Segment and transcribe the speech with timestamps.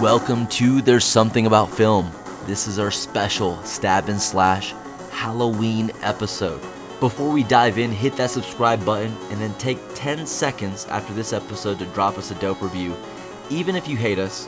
[0.00, 2.12] Welcome to There's Something About Film.
[2.46, 4.72] This is our special stab and slash
[5.10, 6.60] Halloween episode.
[7.00, 11.32] Before we dive in, hit that subscribe button and then take 10 seconds after this
[11.32, 12.94] episode to drop us a dope review.
[13.50, 14.46] Even if you hate us,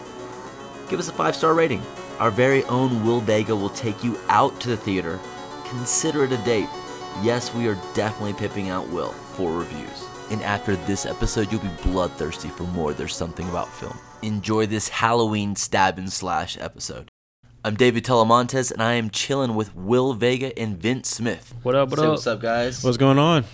[0.88, 1.82] give us a five star rating.
[2.20, 5.18] Our very own Will Vega will take you out to the theater.
[5.64, 6.68] Consider it a date.
[7.22, 10.06] Yes, we are definitely pipping out Will for reviews.
[10.30, 13.98] And after this episode, you'll be bloodthirsty for more There's Something About Film.
[14.22, 17.08] Enjoy this Halloween stab and slash episode.
[17.64, 21.54] I'm David Telemontes, and I am chilling with Will Vega and Vince Smith.
[21.62, 22.10] What up, what Say up?
[22.10, 22.84] what's up, guys?
[22.84, 23.44] What's going on?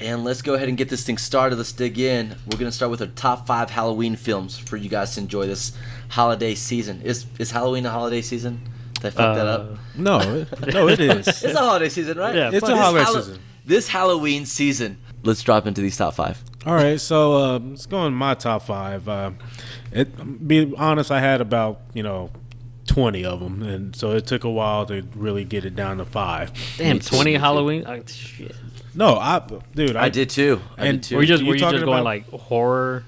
[0.00, 1.56] And let's go ahead and get this thing started.
[1.56, 2.36] Let's dig in.
[2.50, 5.72] We're gonna start with our top five Halloween films for you guys to enjoy this
[6.10, 7.00] holiday season.
[7.02, 8.60] Is is Halloween a holiday season?
[8.94, 9.60] Did I fuck that up?
[9.60, 11.26] Uh, No, it, no, it is.
[11.28, 12.34] It's a holiday season, right?
[12.34, 13.38] Yeah, It's fuck a holiday Hallo- season.
[13.64, 14.98] This Halloween season.
[15.24, 16.42] Let's drop into these top five.
[16.66, 19.08] All right, so uh, let's go in my top five.
[19.08, 19.30] Uh,
[19.92, 22.30] it, be honest, I had about you know
[22.86, 26.04] twenty of them, and so it took a while to really get it down to
[26.04, 26.52] five.
[26.78, 27.34] Damn, Me too, me twenty.
[27.34, 27.84] Halloween.
[27.86, 28.54] Oh, shit.
[28.94, 29.40] No, I,
[29.74, 30.60] dude, I, I did too.
[30.76, 31.16] I And did too.
[31.16, 33.04] Were you just You were you talking just going about- like horror?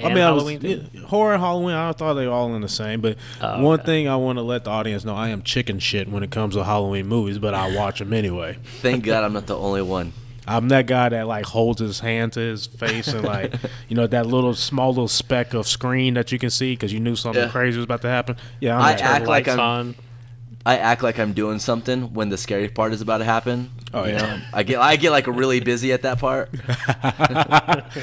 [0.00, 0.88] I and mean, I was Halloween.
[0.94, 1.74] yeah, horror and Halloween.
[1.76, 3.86] I thought they were all in the same, but Oh, one okay.
[3.86, 6.54] thing I want to let the audience know: I am chicken shit when it comes
[6.54, 8.56] to Halloween movies, but I watch them anyway.
[8.80, 10.14] Thank God I'm not the only one.
[10.56, 13.54] I'm that guy that like holds his hand to his face and like
[13.88, 17.00] you know that little small little speck of screen that you can see because you
[17.00, 17.50] knew something Yeah.
[17.50, 18.36] crazy was about to happen.
[18.60, 19.94] Yeah, I'm I that act like I'm- on.
[20.66, 23.70] I act like I'm doing something when the scary part is about to happen.
[23.94, 24.18] Oh, You yeah.
[24.18, 24.40] know?
[24.52, 26.50] I get I get like really busy at that part.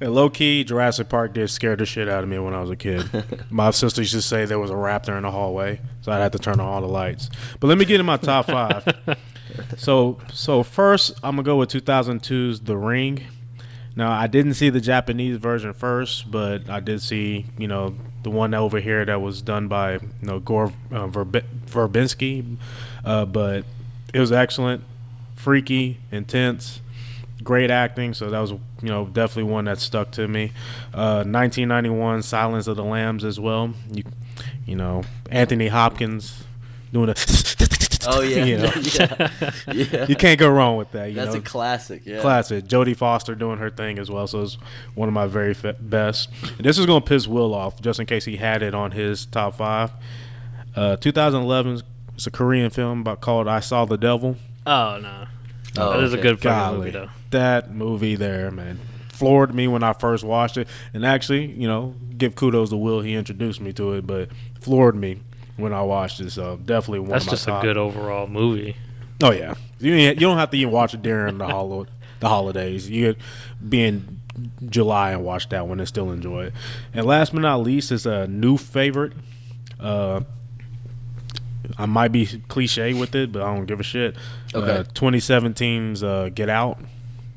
[0.00, 2.70] And low key, Jurassic Park did scare the shit out of me when I was
[2.70, 3.08] a kid.
[3.50, 6.32] my sister used to say there was a raptor in the hallway, so I'd have
[6.32, 7.30] to turn on all the lights.
[7.60, 8.84] But let me get in my top five.
[9.76, 13.24] So, so first, I'm gonna go with 2002's The Ring.
[13.94, 18.30] Now, I didn't see the Japanese version first, but I did see, you know, the
[18.30, 22.56] one over here that was done by, you know, Gore uh, Verb- Verbinski.
[23.04, 23.64] Uh, but
[24.14, 24.82] it was excellent,
[25.34, 26.80] freaky, intense,
[27.42, 28.14] great acting.
[28.14, 30.52] So that was, you know, definitely one that stuck to me.
[30.94, 33.74] Uh, 1991, Silence of the Lambs as well.
[33.90, 34.04] You,
[34.66, 36.44] you know, Anthony Hopkins
[36.92, 37.14] doing a.
[38.08, 39.30] Oh yeah, you, know, yeah,
[39.72, 40.06] yeah.
[40.08, 41.10] you can't go wrong with that.
[41.10, 41.38] You That's know?
[41.40, 42.02] a classic.
[42.04, 42.20] Yeah.
[42.20, 42.64] classic.
[42.64, 44.54] Jodie Foster doing her thing as well, so it's
[44.94, 46.28] one of my very fe- best.
[46.42, 48.90] And this is going to piss Will off, just in case he had it on
[48.90, 49.92] his top five.
[50.74, 51.82] Uh, 2011,
[52.14, 54.36] it's a Korean film about called "I Saw the Devil."
[54.66, 55.26] Oh no,
[55.76, 57.08] Oh, that is a good Golly, movie though.
[57.30, 58.78] that movie there, man,
[59.12, 60.66] floored me when I first watched it.
[60.94, 64.28] And actually, you know, give kudos to Will, he introduced me to it, but
[64.60, 65.20] floored me
[65.56, 66.34] when I watched this.
[66.34, 67.10] So definitely one.
[67.10, 68.76] That's of my just a good overall movie.
[69.22, 71.86] Oh yeah, you you don't have to even watch it during the hol-
[72.20, 72.90] the holidays.
[72.90, 73.22] You could
[73.68, 74.20] be in
[74.68, 76.54] July and watch that one and still enjoy it.
[76.92, 79.12] And last but not least is a new favorite.
[79.78, 80.22] Uh,
[81.78, 84.16] I might be cliche with it, but I don't give a shit.
[84.54, 84.78] Okay.
[84.78, 86.78] Uh, 2017's uh, Get Out.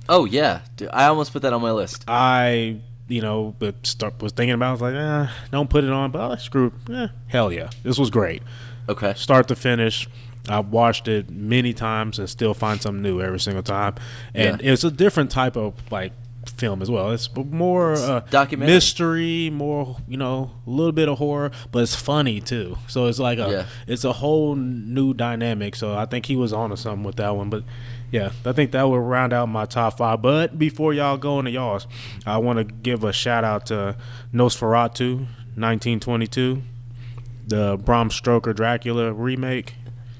[0.07, 2.03] Oh yeah, Dude, I almost put that on my list.
[2.07, 2.77] I
[3.07, 4.65] you know but start, was thinking about.
[4.65, 6.11] it, I was like, eh, don't put it on.
[6.11, 6.71] But oh, screw.
[6.89, 6.93] it.
[6.93, 8.41] Eh, hell yeah, this was great.
[8.87, 9.13] Okay.
[9.15, 10.07] start to finish.
[10.47, 13.95] I've watched it many times and still find something new every single time.
[14.35, 14.73] And Yeah.
[14.73, 16.11] it's a different type of like
[16.57, 17.09] film as well.
[17.11, 18.75] It's more uh, documentary.
[18.75, 22.77] mystery, more you know, a little bit of horror, but it's funny too.
[22.87, 23.65] So it's like a Yeah.
[23.87, 25.75] it's a whole new dynamic.
[25.75, 27.49] So I think he was on to something with that one.
[27.49, 27.63] But
[28.15, 30.21] yeah, I think that will round out my top five.
[30.21, 31.85] But before y'all go into y'all's,
[32.25, 33.97] I want to give a shout out to
[34.33, 35.27] Nosferatu,
[35.57, 36.61] 1922
[37.47, 39.75] the Bram Stoker Dracula remake.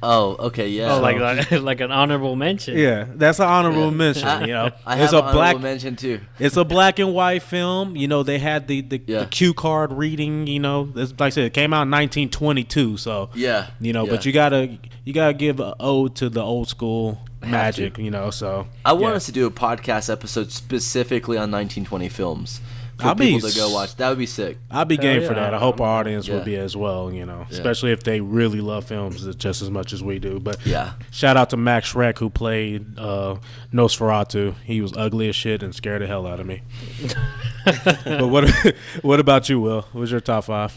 [0.08, 0.94] Oh okay yeah.
[0.96, 1.20] Oh, like oh.
[1.24, 2.78] like, like an honorable mention.
[2.78, 3.98] Yeah, that's an honorable Yeah.
[3.98, 4.28] mention.
[4.28, 6.22] I, You know, I it's a an black, mention too.
[6.40, 7.96] it's a black and white film.
[7.96, 9.20] You know, they had the the, Yeah.
[9.22, 10.46] the cue card reading.
[10.48, 12.98] You know, it's, like I said, it came out in 1922.
[12.98, 13.68] So Yeah.
[13.82, 14.12] you know, yeah.
[14.12, 17.96] but you gotta you gotta give a ode to the old school magic.
[17.96, 18.04] to.
[18.04, 19.18] You know, so I want yeah.
[19.18, 22.62] us to do a podcast episode specifically on 1920 films
[22.98, 23.96] for I'll be people to go watch.
[23.98, 24.58] That would be sick.
[24.72, 25.54] I'd be Hell game yeah, for that.
[25.54, 26.36] I hope I'm- our audience Yeah.
[26.36, 27.12] will be as well.
[27.12, 27.58] You know, Yeah.
[27.58, 30.40] especially if they really love films just as much as we do.
[30.40, 30.92] But Yeah.
[31.12, 33.36] Shout out to Max Schreck who played uh,
[33.74, 34.56] Nosferatu.
[34.64, 36.62] He was ugly as shit and scared the hell out of me.
[37.66, 38.50] but what
[39.02, 39.86] what about you, Will?
[39.92, 40.74] What's your top five?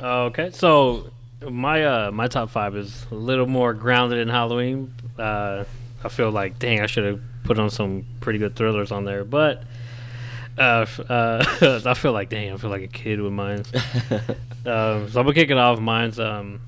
[0.00, 1.10] Okay, so
[1.48, 4.92] my uh my top five is a little more grounded in Halloween.
[5.18, 5.64] Uh,
[6.02, 9.24] I feel like dang, I should have put on some pretty good thrillers on there,
[9.24, 9.62] but
[10.58, 13.64] uh, uh I feel like dang, I feel like a kid with mine.
[14.66, 15.80] um, so I'm gonna kick it off.
[15.80, 16.60] Mine's um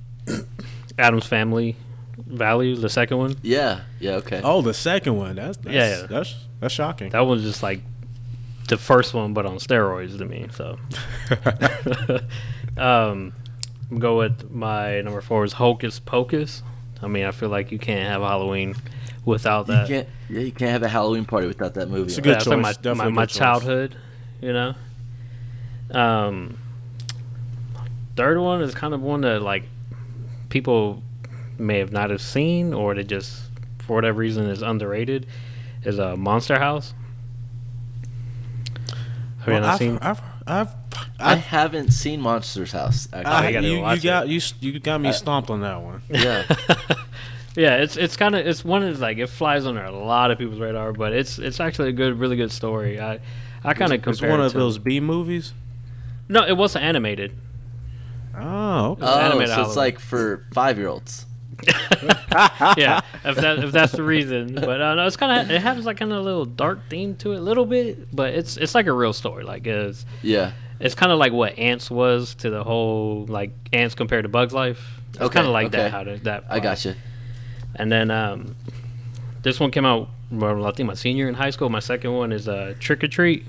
[0.99, 1.77] Addams Family
[2.19, 3.37] Value, the second one.
[3.43, 3.81] Yeah.
[4.01, 4.13] Yeah.
[4.17, 4.41] Okay.
[4.43, 5.37] Oh, the second one.
[5.37, 6.07] That's, that's Yeah, yeah.
[6.07, 7.11] That's that's shocking.
[7.11, 7.81] That one's just like
[8.69, 10.49] the first one, but on steroids to me.
[10.53, 10.79] So,
[12.83, 13.33] um,
[13.91, 16.63] I'm go with my number four is Hocus Pocus.
[17.03, 18.75] I mean, I feel like you can't have Halloween
[19.27, 19.89] without You that.
[19.89, 22.05] can't, yeah, you can't have a Halloween party without that movie.
[22.13, 22.23] It's a on.
[22.23, 23.39] good Yeah, it's like choice, my, definitely my, a my good choice.
[23.39, 23.97] childhood,
[24.41, 24.75] you know.
[25.91, 26.59] Um,
[28.17, 29.65] third one is kind of one that like
[30.49, 31.03] people
[31.59, 33.43] may have not have seen, or they just
[33.79, 35.27] for whatever reason is underrated.
[35.85, 36.95] Is a uh, Monster House.
[39.41, 39.99] Have you Well, not I've, seen?
[40.03, 40.69] I've, I've,
[41.21, 43.09] I I've, haven't seen Monsters House.
[43.13, 43.33] Actually.
[43.33, 44.31] I, you gotta you, you got it.
[44.31, 44.41] you,
[44.73, 46.03] you got me stomped on that one.
[46.09, 46.45] yeah.
[47.57, 50.39] Yeah, it's it's kind of it's one of like it flies under a lot of
[50.39, 53.01] people's radar, but it's it's actually a good, really good story.
[53.01, 53.21] I
[53.65, 55.53] I kind of It's one it of to- those B movies.
[56.29, 57.33] No, it wasn't animated.
[58.39, 59.03] Oh, okay.
[59.05, 59.69] Oh, animated so Halloween.
[59.71, 61.25] it's like for five year olds.
[62.77, 64.55] yeah, if that if that's the reason.
[64.55, 67.17] But uh, no, it's kind of it has like kind of a little dark theme
[67.17, 68.15] to it, a little bit.
[68.15, 69.45] But it's it's like a real story.
[69.45, 70.53] Like it's Yeah.
[70.81, 74.53] it's kind of like what Ants was to the whole like Ants compared to Bugs
[74.53, 75.01] Life.
[75.11, 75.79] It's Okay, kind of like okay.
[75.79, 75.91] that.
[75.93, 76.45] How does that?
[76.51, 76.97] I vibe.
[77.77, 77.83] Got you.
[77.83, 78.57] And then um,
[79.43, 80.09] this one came out.
[80.31, 81.69] Well, I think my senior in high school.
[81.69, 83.47] My second one is uh, Trick or Treat.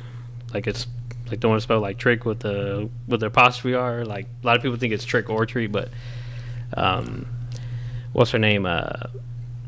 [0.54, 0.88] Like it's
[1.30, 4.06] like the one spelled like trick with the with the apostrophe r.
[4.06, 5.90] Like a lot of people think it's trick or treat, but
[6.76, 7.28] um,
[8.14, 8.66] what's her name?
[8.66, 8.88] Uh,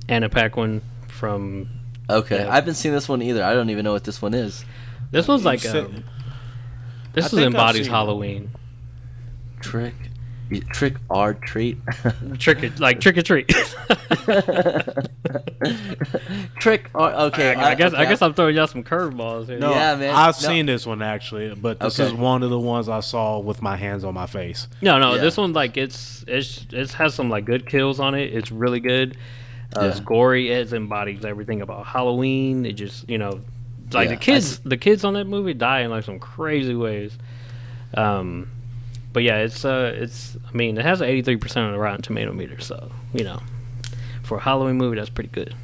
[0.07, 1.69] Anna Paquin from.
[2.09, 2.44] Okay.
[2.44, 2.50] Yeah.
[2.51, 3.44] I haven't seen this one either.
[3.44, 4.63] I don't even know what this one is.
[5.12, 6.03] This one's like said- um,
[7.13, 7.95] this I is think I've embodies seen it.
[7.95, 8.51] Halloween.
[10.50, 10.69] Trick.
[10.69, 11.78] Trick or treat.
[12.40, 13.48] Trick or, like trick or treat.
[16.60, 17.54] Trick or okay.
[17.54, 19.60] I, I guess I guess I'm throwing y'all some curveballs here.
[19.60, 20.13] No, Yeah, man.
[20.16, 20.48] I've No.
[20.48, 22.07] seen this one actually, but this Okay.
[22.07, 24.68] is one of the ones I saw with my hands on my face.
[24.81, 25.22] No, no, Yeah.
[25.22, 28.34] this one like it's it's it has some like good kills on it.
[28.34, 29.18] It's really good.
[29.75, 30.50] Uh, It's gory.
[30.50, 32.66] It embodies everything about Halloween.
[32.66, 33.42] It just you know,
[33.94, 37.18] like Yeah, the kids, the kids on that movie die in like some crazy ways.
[37.94, 38.50] Um,
[39.13, 42.01] but yeah, it's uh, it's I mean, it has an 83 percent on the Rotten
[42.01, 43.41] Tomato meter, so you know,
[44.23, 45.56] for a Halloween movie, that's pretty good.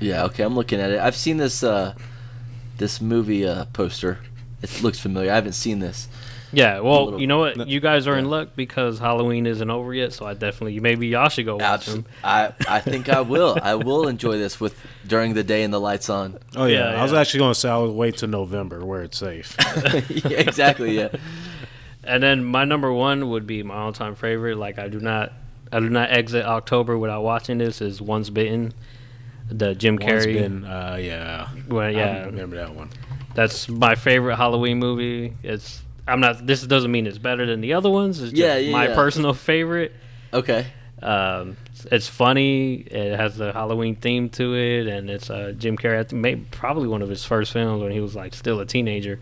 [0.00, 0.24] Yeah.
[0.24, 0.42] Okay.
[0.42, 0.98] I'm looking at it.
[1.00, 1.62] I've seen this.
[1.62, 1.94] uh
[2.78, 4.18] This movie uh poster.
[4.62, 5.30] It looks familiar.
[5.32, 6.08] I haven't seen this.
[6.52, 7.68] Yeah, well, little- you know what?
[7.68, 10.12] You guys are in luck because Halloween isn't over yet.
[10.12, 12.06] So I definitely maybe y'all should go watch Abs- them.
[12.24, 13.56] I I think I will.
[13.62, 14.74] I will enjoy this with
[15.06, 16.38] during the day and the lights on.
[16.56, 17.20] Oh yeah, Yeah, I was yeah.
[17.20, 19.54] actually going to say I would wait till November where it's safe.
[20.10, 20.96] yeah, exactly.
[20.96, 21.08] Yeah.
[22.04, 24.56] And then my number one would be my all-time favorite.
[24.56, 25.32] Like I do not,
[25.70, 27.80] I do not exit October without watching this.
[27.82, 28.72] Is Once Bitten,
[29.50, 30.32] the Jim One's Carrey.
[30.34, 32.90] been, uh, yeah, well, I yeah, remember that one.
[33.34, 35.36] that's my favorite Halloween movie.
[35.42, 36.46] It's I'm not.
[36.46, 38.20] This doesn't mean it's better than the other ones.
[38.20, 38.94] It's just Yeah, yeah, my yeah.
[38.94, 39.92] personal favorite.
[40.32, 40.66] Okay.
[41.02, 41.56] Um,
[41.92, 42.74] it's funny.
[42.74, 45.98] It has the Halloween theme to it, and it's uh, Jim Carrey.
[45.98, 48.66] I think maybe probably one of his first films when he was like still a
[48.66, 49.18] teenager.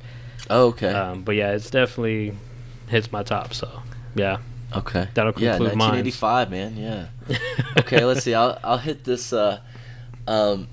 [0.51, 0.93] Oh, okay.
[0.93, 2.33] Um, but yeah, it's definitely
[2.89, 3.55] hits my top.
[3.55, 3.83] So
[4.15, 4.39] yeah,
[4.77, 5.09] okay.
[5.15, 6.05] that'll Yeah, conclude mine.
[6.05, 6.77] 1985, man.
[6.77, 7.37] Yeah.
[7.79, 8.35] okay, let's see.
[8.35, 9.33] I'll I'll hit this.
[9.33, 9.61] Uh,
[10.27, 10.69] um,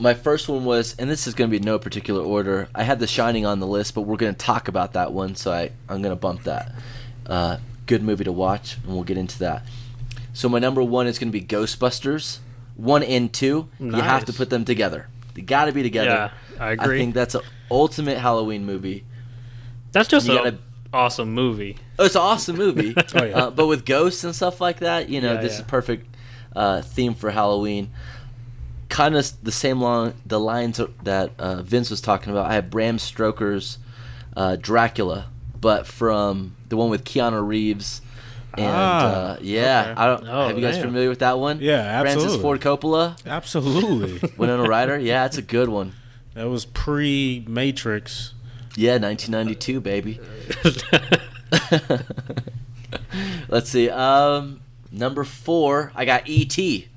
[0.00, 2.68] my first one was, and this is going to be no particular order.
[2.74, 5.34] I had The Shining on the list, but we're going to talk about that one,
[5.36, 6.72] so I I'm going to bump that.
[7.26, 9.64] Uh, good movie to watch, and we'll get into that.
[10.32, 12.38] So my number one is going to be Ghostbusters.
[12.76, 15.06] One and two, you have to put them together.
[15.34, 16.08] They got to be together.
[16.10, 16.30] Yeah,
[16.60, 16.96] I agree.
[16.96, 19.04] I think that's an ultimate Halloween movie.
[19.92, 20.58] That's just You an gotta-
[20.94, 21.76] awesome movie.
[21.98, 22.94] Oh, it's an awesome movie.
[23.14, 23.36] Oh, yeah.
[23.44, 25.58] uh, but with ghosts and stuff like that, you know, Yeah, this yeah.
[25.60, 26.06] is perfect
[26.56, 27.90] uh, theme for Halloween.
[28.88, 32.50] Kind of the same long the lines that uh, Vince was talking about.
[32.50, 33.78] I have Bram Stoker's
[34.36, 35.26] uh, Dracula,
[35.60, 38.00] but from the one with Keanu Reeves.
[38.56, 40.00] And Ah, uh, yeah, okay.
[40.00, 40.28] I don't.
[40.28, 40.84] Oh, have you guys damn.
[40.86, 41.58] familiar with that one?
[41.60, 42.36] Yeah, Francis.
[42.36, 44.96] Ford Coppola, Absolutely, Winona Ryder.
[44.98, 45.92] Yeah, it's a good one.
[46.34, 48.34] that was pre Matrix.
[48.76, 50.20] Yeah, 1992, baby.
[53.48, 53.88] Let's see.
[53.88, 56.88] Um, number four, I got E.T.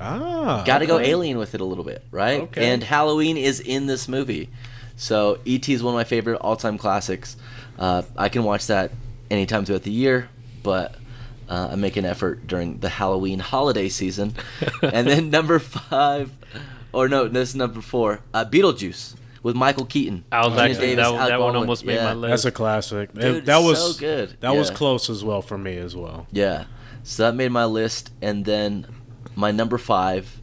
[0.00, 2.40] Ah, Got to go alien with it a little bit, right?
[2.42, 2.72] Okay.
[2.72, 4.50] And Halloween is in this movie,
[4.96, 5.72] so E.T.
[5.72, 7.36] is one of my favorite all-time classics.
[7.78, 8.90] Uh, I can watch that
[9.30, 10.28] anytime throughout the year,
[10.64, 10.96] but
[11.48, 14.34] uh, I make an effort during the Halloween holiday season.
[14.82, 16.32] and then number five,
[16.92, 20.24] or no, this is number four, uh, Beetlejuice with Michael Keaton.
[20.32, 21.60] I was actually Davis, that, Alec that one Baldwin.
[21.60, 22.04] almost made Yeah.
[22.06, 22.30] my list.
[22.30, 23.14] That's a classic.
[23.14, 24.36] Dude, that was so good.
[24.40, 26.26] That was close as well for me as well.
[26.32, 26.64] Yeah.
[27.04, 28.86] So that made my list, and then
[29.36, 30.40] my number five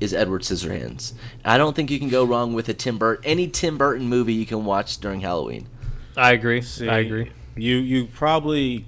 [0.00, 1.12] is Edward Scissorhands.
[1.44, 3.24] I don't think you can go wrong with a Tim Burton.
[3.24, 5.66] Any Tim Burton movie you can watch during Halloween.
[6.16, 6.62] I agree.
[6.62, 7.30] See, I agree.
[7.56, 8.84] You you probably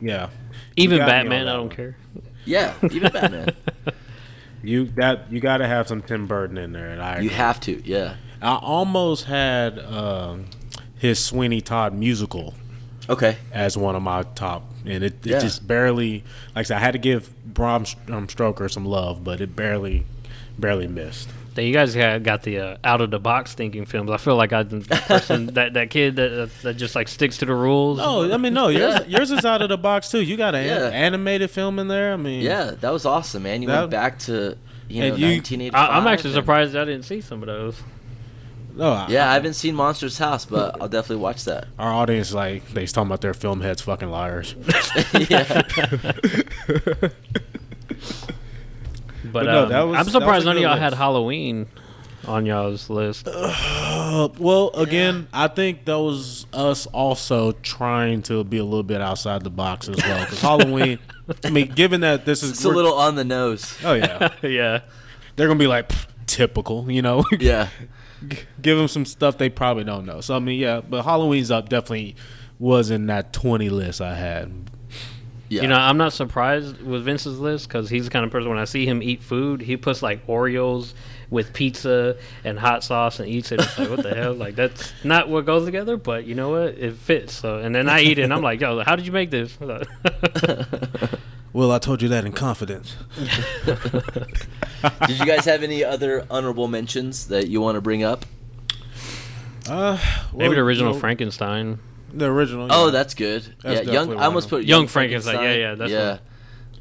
[0.00, 0.28] yeah.
[0.76, 1.76] Even got me on Batman, I don't one.
[1.76, 1.96] care.
[2.44, 3.54] Yeah, even Batman.
[4.62, 7.60] You that you got to have some Tim Burton in there, and I You have
[7.60, 7.80] to.
[7.88, 8.14] Yeah.
[8.44, 10.46] I almost had um,
[10.98, 12.54] his Sweeney Todd musical
[13.08, 13.36] Okay.
[13.52, 15.38] as one of my top and it, it Yeah.
[15.40, 16.24] just barely.
[16.54, 20.04] Like I said, I had to give Bram um, Stoker some love, but it barely,
[20.58, 21.28] barely missed.
[21.54, 24.10] Then you guys got, got the uh, out of the box thinking films.
[24.10, 27.46] I feel like I'm the person that that kid that that just like sticks to
[27.46, 27.98] the rules.
[27.98, 30.20] No, I mean no, yours, yours is out of the box too.
[30.20, 30.88] You got an Yeah.
[30.88, 32.12] animated film in there.
[32.12, 33.62] I mean, Yeah, that was awesome, man.
[33.62, 34.58] You That- went back to
[34.88, 35.74] you know And you- 1985.
[35.90, 37.80] I, I'm actually and- surprised I didn't see some of those.
[38.76, 41.66] No, I- Yeah, I haven't seen Monsters House, but I'll definitely watch that.
[41.78, 44.54] our audience like they talking about their film heads fucking liars.
[45.28, 45.62] yeah.
[49.32, 50.92] But, no, um, that was- I'm that was surprised none of y'all had.
[50.94, 51.66] Halloween
[52.26, 53.26] on y'all's list.
[53.26, 59.00] Uh, well, again, I think that was us also trying to be a little bit
[59.00, 60.24] outside the box as well.
[60.24, 60.98] Because Halloween,
[61.44, 63.76] I mean, given that this is It's a little on the nose.
[63.82, 64.80] oh yeah, yeah.
[65.36, 65.90] they're gonna be like
[66.26, 67.24] typical, you know.
[67.40, 67.68] Yeah.
[68.60, 70.20] Give them some stuff they probably don't know.
[70.20, 72.16] So I mean, yeah, but Halloween's up definitely
[72.58, 74.70] was in that twenty list I had.
[75.48, 75.62] Yeah.
[75.62, 78.58] You know, I'm not surprised with Vince's list because he's the kind of person when
[78.58, 80.94] I see him eat food, he puts like Oreos
[81.30, 83.60] with pizza and hot sauce and eats it.
[83.60, 84.32] It's like, what the hell?
[84.32, 86.78] Like, that's not what goes together, but you know what?
[86.78, 87.34] It fits.
[87.34, 89.56] So, and then I eat it and I'm like, yo, how did you make this?
[91.54, 92.96] Well, I told you that in confidence.
[95.06, 98.24] Did you guys have any other honorable mentions that you want to bring up?
[99.68, 99.98] Uh,
[100.34, 101.78] Maybe the original well, Frankenstein.
[102.12, 102.68] The original.
[102.70, 103.42] Oh, that's good.
[103.62, 104.16] That's yeah, young.
[104.18, 106.20] I almost put Young Frankenstein, yeah, yeah, that's yeah, one.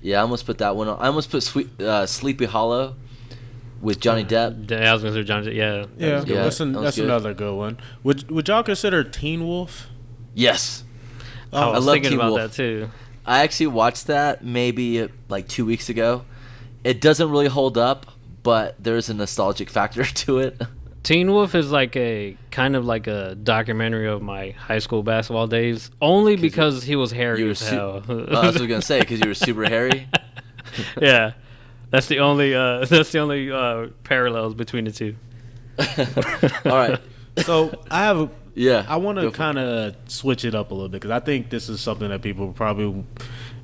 [0.01, 0.17] yeah.
[0.19, 0.88] I almost put that one.
[0.88, 1.00] on.
[1.00, 2.95] I almost put Sweet, uh, Sleepy Hollow
[3.81, 4.69] with Johnny Depp.
[4.69, 5.43] Yeah, I was gonna say John.
[5.45, 7.05] Yeah, yeah, Yeah, that's, an, that that's good.
[7.05, 7.79] another good one.
[8.03, 9.88] Would Would y'all consider Teen Wolf?
[10.36, 10.83] Yes,
[11.51, 12.51] I Oh, was love thinking Teen about Wolf.
[12.51, 12.89] that too.
[13.25, 16.25] I actually watched that maybe uh, like two weeks ago.
[16.83, 18.05] It doesn't really hold up,
[18.43, 20.61] but there's a nostalgic factor to it.
[21.03, 25.47] Teen Wolf is like a kind of like a documentary of my high school basketball
[25.47, 28.03] days, only because he was hairy You were as su- hell.
[28.07, 30.07] Well, that's what I was gonna say because you were super hairy.
[31.01, 31.33] yeah,
[31.89, 35.15] that's the only uh, that's the only uh, parallels between the two.
[36.65, 36.99] All right.
[37.43, 38.19] So I have.
[38.21, 38.85] A, Yeah.
[38.87, 41.67] I want to kind of switch it up a little bit because I think this
[41.67, 43.03] is something that people probably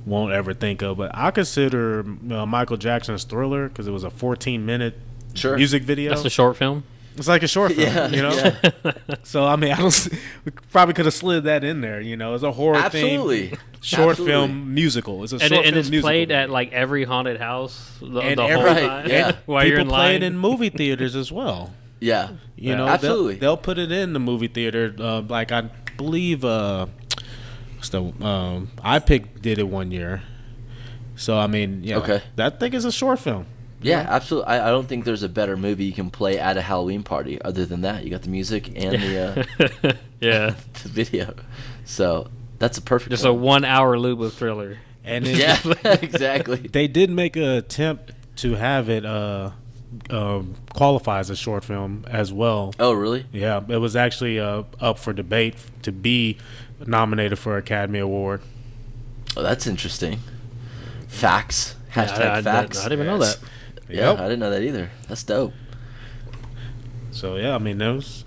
[0.06, 0.98] won't ever think of.
[0.98, 2.02] But I consider
[2.32, 4.96] uh, Michael Jackson's Thriller because it was a 14 minute
[5.36, 5.56] Sure.
[5.58, 6.10] music video.
[6.10, 6.84] That's a short film.
[7.16, 8.34] it's like a short film, Yeah, you know.
[8.34, 8.92] yeah.
[9.24, 9.88] So I mean, I don't.
[9.88, 10.10] s-
[10.46, 12.02] We probably could have slid that in there.
[12.02, 13.50] You know, it's a horror Absolutely.
[13.50, 14.32] theme short Absolutely.
[14.34, 15.24] film musical.
[15.24, 17.92] It's a And, short it, and film it's musical played at like every haunted house
[18.02, 19.32] the, And the every- whole time yeah.
[19.46, 20.16] while People you're in play line.
[20.16, 21.74] it in movie theaters as well.
[22.00, 22.30] Yeah.
[22.56, 22.76] You Yeah.
[22.78, 23.34] know, Absolutely.
[23.36, 24.96] They'll, they'll put it in the movie theater.
[24.98, 26.88] Uh, like I believe, uh,
[27.80, 30.22] what's the um, iPic did it one year.
[31.16, 32.22] So I mean, yeah, Okay.
[32.36, 33.46] that thing is a short film.
[33.82, 34.50] Yeah, absolutely.
[34.50, 37.42] I, I don't think there's a better movie you can play at a Halloween party
[37.42, 38.04] other than that.
[38.04, 39.18] You got the music and the,
[39.88, 41.34] uh, yeah, the video.
[41.86, 42.28] So
[42.60, 43.42] that's a perfect just a one.
[43.64, 44.78] one hour loop of thriller.
[45.06, 45.58] And it, Yeah,
[46.02, 46.58] exactly.
[46.58, 49.52] they did make an attempt to have it uh,
[50.10, 52.74] um, qualify as a short film as well.
[52.80, 53.26] Oh, really?
[53.32, 56.38] Yeah, it was actually uh, up for debate to be
[56.86, 58.42] nominated for Academy Award.
[59.38, 60.20] Oh, that's interesting.
[61.08, 61.76] Facts.
[61.96, 62.80] Yeah, Hashtag I, I, facts.
[62.80, 63.38] I didn't even know that.
[63.90, 64.20] yeah, Yep.
[64.20, 64.92] I didn't know that either.
[65.08, 65.54] That's dope.
[67.12, 68.24] So yeah, I mean, that was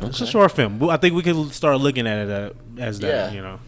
[0.00, 0.82] it's a short film.
[0.88, 3.08] I think we can start looking at it uh, as that.
[3.08, 3.30] Yeah.
[3.32, 3.60] You know,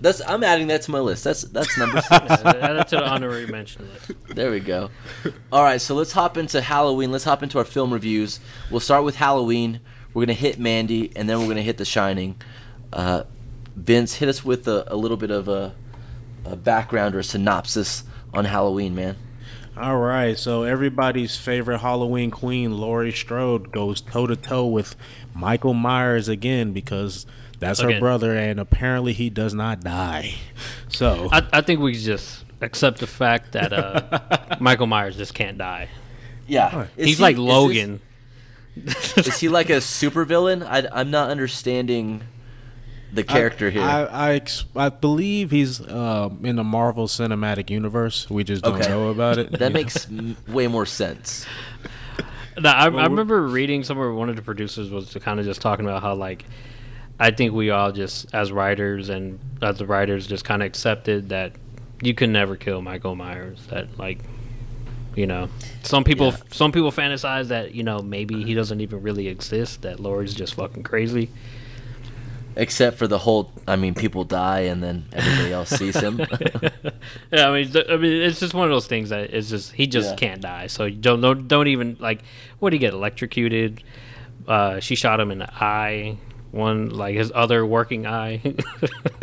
[0.00, 1.22] That's I'm adding that to my list.
[1.24, 2.12] That's that's number six.
[2.30, 4.12] Add it to the honorary mention list.
[4.34, 4.90] There we go.
[5.52, 7.12] All right, so let's hop into Halloween.
[7.12, 8.40] Let's hop into our film reviews.
[8.70, 9.80] We'll start with Halloween.
[10.14, 12.36] We're gonna hit Mandy, and then we're gonna hit The Shining.
[12.92, 13.24] Uh,
[13.84, 15.74] Vince, hit us with a, a little bit of a,
[16.44, 19.16] a background or a synopsis on Halloween, man.
[19.76, 24.94] All right, so everybody's favorite Halloween queen, Laurie Strode, goes toe to toe with
[25.34, 27.24] Michael Myers again because
[27.58, 30.34] that's her brother, and apparently he does not die.
[30.92, 35.56] So I, I think we just accept the fact that uh, Michael Myers just can't
[35.56, 35.88] die.
[36.48, 38.00] Yeah, Is He's he- like is this- Logan.
[38.76, 40.66] Is, he like a supervillain?
[40.66, 42.22] I I'm not understanding
[43.12, 43.82] the character I, here.
[43.82, 44.40] I, I,
[44.76, 48.28] I believe he's uh, in the Marvel Cinematic Universe.
[48.30, 48.88] We just don't Okay.
[48.88, 49.52] know about it.
[49.58, 51.46] that makes m- way more sense.
[52.58, 55.84] No, I, I remember reading somewhere one of the producers was kind of just talking
[55.86, 56.44] about how like
[57.18, 61.30] I think we all just as writers and as the writers just kind of accepted
[61.30, 61.52] that
[62.02, 63.66] you can never kill Michael Myers.
[63.70, 64.18] That like
[65.16, 65.48] you know
[65.82, 66.36] some people Yeah.
[66.50, 69.82] some people fantasize that you know maybe he doesn't even really exist.
[69.82, 71.30] That Laurie's just fucking crazy.
[72.56, 76.18] Except for the whole, I mean, people die and then everybody else sees him.
[77.32, 79.86] yeah, I mean, I mean, it's just one of those things that it's just he
[79.86, 80.16] just Yeah.
[80.16, 80.66] can't die.
[80.66, 82.22] So don't don't, don't even like
[82.58, 83.82] what do he get electrocuted?
[84.48, 86.16] Uh, she shot him in the eye.
[86.50, 88.40] one like his other working eye.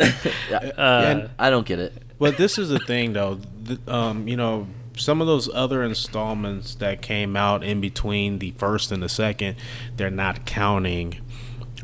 [0.50, 1.92] Yeah, Uh, and I don't get it.
[2.18, 3.38] Well, this is the thing, though.
[3.66, 4.66] Th- um, you know,
[4.96, 9.56] some of those other installments that came out in between the first and the second,
[9.96, 11.20] they're not counting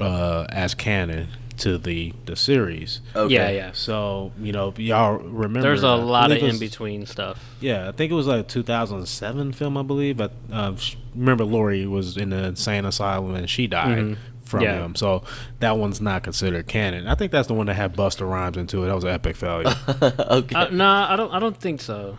[0.01, 3.01] uh, as canon to the the series.
[3.15, 3.33] Okay.
[3.35, 3.71] Yeah, yeah.
[3.73, 5.63] So you know, y'all remember?
[5.63, 7.39] There's a I lot of in between stuff.
[7.61, 10.17] Yeah, I think it was like a 2007 film, I believe.
[10.17, 10.75] But uh,
[11.15, 14.17] remember, Laurie was in the insane asylum and she died Mhm.
[14.45, 14.85] from Yeah.
[14.85, 14.95] him.
[14.97, 15.23] So
[15.61, 17.07] that one's not considered canon.
[17.07, 18.87] I think that's the one that had Busta Rhymes into it.
[18.89, 19.73] That was an epic failure.
[19.89, 20.55] okay.
[20.57, 21.31] Uh, nah, I don't.
[21.33, 22.19] I don't think so.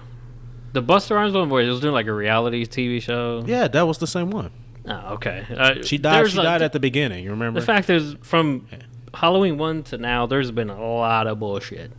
[0.72, 3.44] The Busta Rhymes one where he was doing like a reality TV show.
[3.46, 4.51] yeah, that was the same one.
[4.87, 5.43] Oh, okay.
[5.55, 6.29] Uh, She died.
[6.29, 7.23] She a- died at the beginning.
[7.23, 7.59] You remember?
[7.59, 8.67] The fact is, from
[9.13, 11.91] Halloween one to now, there's been a lot of bullshit,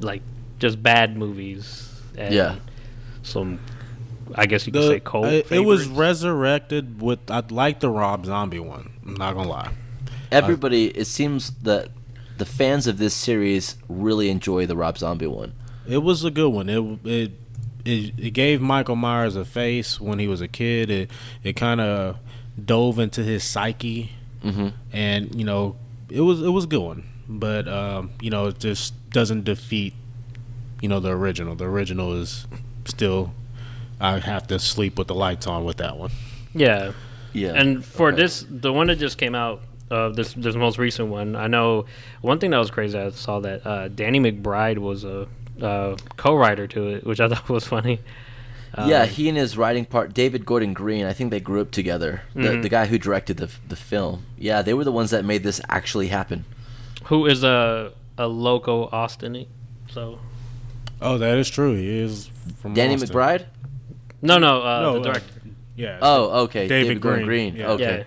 [0.00, 0.22] like
[0.58, 1.88] just bad movies.
[2.16, 2.56] And Yeah.
[3.22, 3.60] Some,
[4.34, 5.26] I guess you could The- say cold.
[5.26, 7.30] I- it was resurrected with.
[7.30, 8.90] I like the Rob Zombie one.
[9.06, 9.70] I'm not gonna lie.
[10.30, 11.88] Everybody, it seems that
[12.38, 15.52] the fans of this series really enjoy the Rob Zombie one.
[15.86, 16.68] It was a good one.
[16.68, 17.32] It it
[17.84, 20.90] it, it gave Michael Myers a face when he was a kid.
[20.90, 21.10] It
[21.44, 22.16] it kind of
[22.62, 25.76] dove into his psyche, hmm and you know
[26.10, 27.04] it was it was a good one.
[27.28, 29.94] But um, you know it just doesn't defeat
[30.80, 31.54] you know the original.
[31.54, 32.46] The original is
[32.84, 33.32] still.
[34.00, 36.10] I have to sleep with the lights on with that one.
[36.54, 36.92] yeah.
[37.34, 37.52] Yeah.
[37.54, 38.16] And for Okay.
[38.22, 41.86] this, the one that just came out, uh, this this most recent one, I know
[42.20, 42.98] one thing that was crazy.
[42.98, 45.28] I saw that uh, Danny McBride was a
[45.62, 48.00] uh, co-writer to it, which I thought was funny.
[48.78, 51.70] Yeah, Um, he and his writing part, David Gordon Green, I think they grew up
[51.70, 52.22] together.
[52.34, 52.62] The, Mhm.
[52.62, 54.24] the guy who directed the the film.
[54.38, 56.44] Yeah, they were the ones that made this actually happen.
[57.04, 59.46] who is a a loco Austin.
[59.90, 60.18] So
[61.00, 61.74] Oh, that is true.
[61.74, 63.08] He is from Danny Austin.
[63.10, 63.44] McBride?
[64.22, 65.34] no, no, uh, No, the uh, director.
[65.76, 65.98] Yeah.
[66.00, 66.68] Oh, okay.
[66.68, 67.60] David David, Gordon Green, Green.
[67.62, 67.70] yeah.
[67.72, 67.98] Okay.
[67.98, 68.04] Yeah.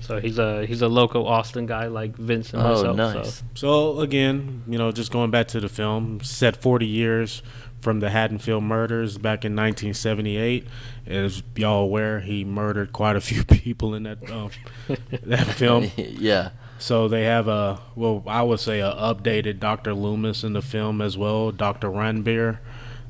[0.00, 2.96] So he's a he's a loco Austin guy like Vince and Oh, myself.
[2.96, 3.42] nice.
[3.54, 3.94] So.
[3.94, 7.42] So again, you know, just going back to the film, set 40 years
[7.80, 10.66] from the Haddonfield murders back in 1978.
[11.06, 14.50] As y'all aware, he murdered quite a few people in that um,
[15.22, 15.90] that film.
[15.96, 16.50] yeah.
[16.78, 19.92] So they have a well, I would say a updated Dr.
[19.92, 21.88] Loomis in the film as well, Dr.
[21.88, 22.58] Ranbir.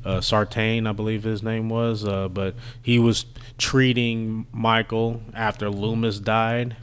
[0.03, 3.27] Uh, Sartain, I believe his name was, uh, but he was
[3.59, 6.75] treating Michael after Loomis died.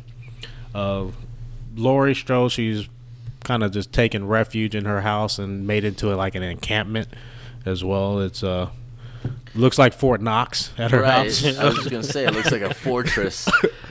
[0.75, 1.07] Uh,
[1.75, 2.87] Laurie Strode, she's
[3.43, 7.07] kind of just taken refuge in her house and made into like an encampment
[7.67, 8.19] as well.
[8.21, 8.69] It's uh
[9.55, 11.11] looks like Fort Knox at her Right.
[11.25, 11.43] house.
[11.57, 13.47] I was just gonna say it looks like a fortress.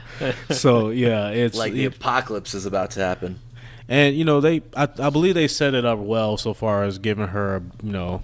[0.51, 3.39] so yeah, it's like the it- apocalypse is about to happen.
[3.89, 6.99] and you know they I, I believe they set it up well so far as
[6.99, 8.23] giving her you know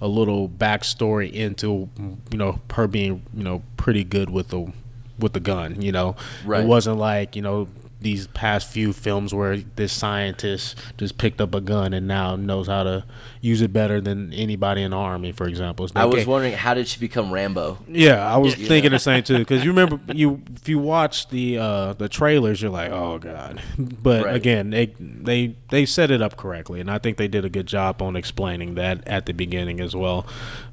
[0.00, 1.88] a little backstory into
[2.30, 4.72] you know her being you know pretty good with the
[5.18, 6.62] with the gun you know Right.
[6.64, 7.68] it wasn't like you know
[8.04, 12.68] these past few films where this scientist just picked up a gun and now knows
[12.68, 13.04] how to
[13.40, 16.52] use it better than anybody in the army for example It's I was game- wondering
[16.52, 17.78] how did she become Rambo?
[17.88, 18.68] yeah, I was Yeah.
[18.68, 19.38] thinking the same too.
[19.38, 23.60] Because you remember, you if you watch the uh, the trailers, you're like, oh god.
[23.78, 24.36] But Right.
[24.36, 27.66] again, they they they set it up correctly, and I think they did a good
[27.66, 30.26] job on explaining that at the beginning as well.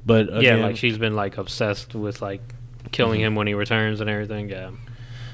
[0.06, 2.42] But yeah, like she's been like obsessed with like
[2.92, 3.26] killing Mm-hmm.
[3.26, 4.50] him when he returns and everything.
[4.50, 4.70] Yeah.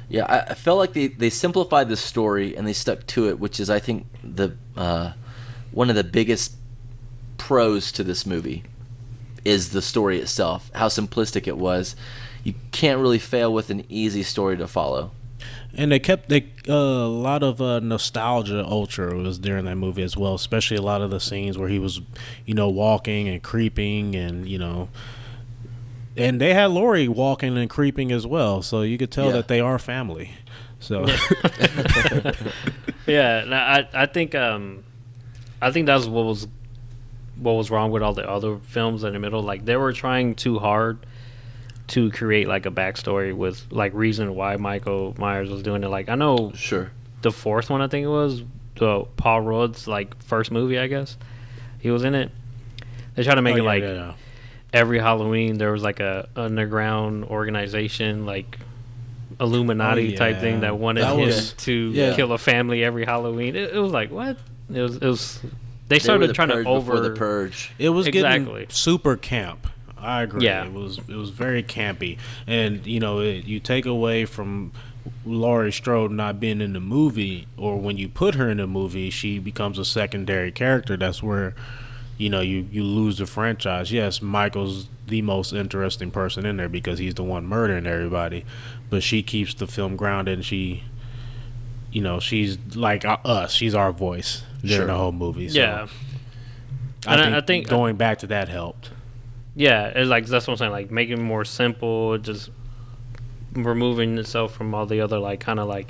[0.09, 3.39] Yeah, I, I felt like they, they simplified the story and they stuck to it,
[3.39, 5.13] which is I think the uh,
[5.71, 6.55] one of the biggest
[7.37, 8.65] pros to this movie
[9.45, 10.71] is the story itself.
[10.75, 11.95] How simplistic it was.
[12.43, 15.13] You can't really fail with an easy story to follow.
[15.77, 20.03] and they kept they uh, a lot of uh, nostalgia ultra was during that movie
[20.03, 22.01] as well, especially a lot of the scenes where he was,
[22.47, 24.89] you know, walking and creeping and you know.
[26.19, 29.33] And they had Laurie walking and creeping as well, so you could tell Yeah.
[29.33, 30.33] that they are family.
[30.81, 31.07] So
[33.07, 34.85] Yeah, no, I I think um,
[35.61, 36.47] I think that's what was
[37.37, 39.43] what was wrong with all the other films in the middle.
[39.43, 40.99] Like they were trying too hard
[41.89, 45.89] to create like a backstory with like reason why Michael Myers was doing it.
[45.89, 46.91] Like I know Sure.
[47.23, 48.43] the fourth one, I think it was
[48.77, 51.17] the Paul Rudd's like first movie, I guess
[51.81, 52.31] he was in it.
[53.15, 54.13] They tried to make Oh, it yeah, like yeah, yeah.
[54.73, 58.59] Every Halloween there was like a underground organization like
[59.41, 62.17] Illuminati Oh, type thing that wanted That him to yeah.
[62.17, 63.55] kill a family every Halloween.
[63.57, 64.37] It, it was like what?
[64.73, 65.41] It was it was
[65.89, 67.73] they They started the trying to purge before over the purge.
[67.79, 68.53] It was Exactly.
[68.63, 69.67] getting super camp.
[69.97, 70.45] I agree.
[70.45, 70.65] Yeah.
[70.65, 74.73] It was it was very campy, and you know it, you take away from
[75.25, 79.11] Laurie Strode not being in the movie, or when you put her in the movie,
[79.11, 80.97] she becomes a secondary character.
[80.97, 81.55] That's where
[82.19, 83.91] you know you you lose the franchise.
[83.91, 88.45] Yes, Michael's the most interesting person in there because he's the one murdering everybody,
[88.91, 90.35] but she keeps the film grounded.
[90.35, 90.85] and She
[91.91, 93.53] you know, she's like uh, us.
[93.53, 94.87] She's our voice during Sure.
[94.87, 95.49] the whole movie.
[95.49, 95.87] So yeah,
[97.07, 98.91] I think, I think- going back to that helped.
[99.55, 99.87] yeah.
[99.87, 100.73] It's like that's what I'm saying.
[100.73, 102.51] Like making more simple, just
[103.55, 105.89] removing itself from all the other like kind of like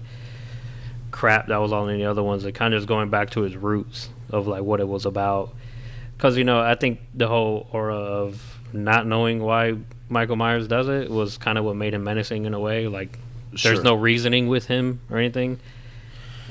[1.10, 2.44] crap that was on the other ones.
[2.44, 5.54] It kind of just going back to its roots of like what it was about.
[6.18, 9.76] Because you know, I think the whole aura of not knowing why
[10.11, 12.87] Michael Myers does it was kind of what made him menacing in a way.
[12.88, 13.18] Like
[13.54, 13.72] Sure.
[13.72, 15.59] there's no reasoning with him or anything.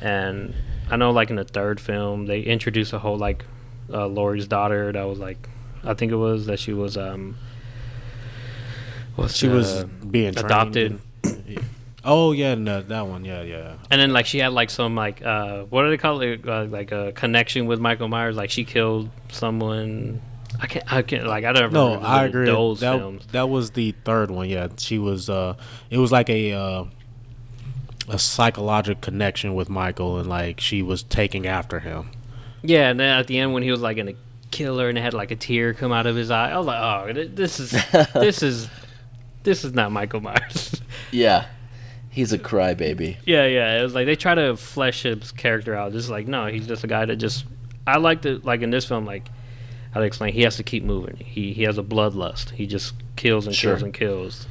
[0.01, 0.55] And
[0.89, 3.45] I know, like in the third film, they introduced a whole like
[3.93, 5.47] uh, Laurie's daughter that was like,
[5.83, 7.37] I think it was that she was um,
[9.15, 10.91] what's She was uh, being adopted.
[10.93, 11.01] in-
[12.03, 13.25] oh yeah, no, that one.
[13.25, 13.73] Yeah, yeah.
[13.91, 16.47] and then like she had like some like uh, what do they call it?
[16.47, 18.35] Uh, like a connection with Michael Myers.
[18.35, 20.21] Like she killed someone.
[20.59, 20.93] I can't.
[20.93, 21.27] I can't.
[21.27, 21.71] Like I don't.
[21.73, 22.45] No, remember I the- agree.
[22.45, 23.27] Those that films.
[23.31, 24.49] that was the third one.
[24.49, 25.29] Yeah, she was.
[25.29, 25.55] Uh,
[25.89, 26.85] it was like a uh,
[28.09, 32.09] a psychological connection with Michael, and like she was taking after him.
[32.63, 34.13] Yeah, and then at the end when he was like gonna
[34.49, 36.65] kill her and it had like a tear come out of his eye, I was
[36.65, 37.71] like, oh, this is
[38.13, 38.69] this is
[39.43, 40.81] this is not Michael Myers.
[41.11, 41.45] Yeah.
[42.17, 43.17] He's a crybaby.
[43.25, 43.79] yeah, yeah.
[43.79, 45.91] It was like they try to flesh his character out.
[45.91, 47.45] Just like no, he's just a guy that just.
[47.85, 49.27] I like to like in this film like.
[49.91, 50.33] How to explain?
[50.33, 51.17] He has to keep moving.
[51.17, 52.49] He he has a bloodlust.
[52.51, 53.73] He just kills and Sure.
[53.73, 54.47] kills and kills.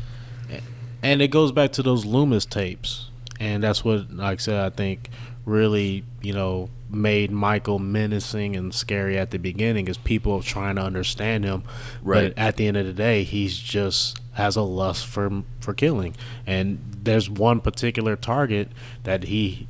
[1.02, 4.70] And it goes back to those Loomis tapes, and that's what, like I said, I
[4.70, 5.10] think
[5.46, 10.76] really, you know, made Michael menacing and scary at the beginning, is people are trying
[10.76, 11.62] to understand him.
[12.02, 12.34] Right.
[12.34, 16.14] But at the end of the day, he's just has a lust for for killing,
[16.46, 18.68] and there's one particular target
[19.04, 19.66] that he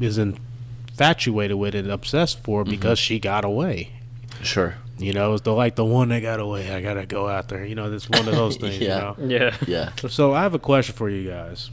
[0.00, 2.70] is infatuated with and obsessed for mm-hmm.
[2.70, 3.90] because she got away.
[4.42, 4.76] Sure.
[4.98, 6.70] You know, it's the like the one that got away.
[6.70, 7.64] I gotta go after.
[7.66, 8.78] You know, it's one of those things.
[8.78, 9.14] Yeah.
[9.18, 9.34] You know.
[9.34, 9.56] Yeah.
[9.66, 10.08] Yeah.
[10.08, 11.70] So I have a question for you guys.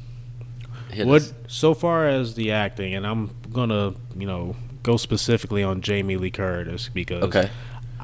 [0.94, 1.34] Hit What us.
[1.48, 6.32] so far as the acting, and I'm gonna you know go specifically on Jamie Lee
[6.32, 7.50] Curtis because Okay.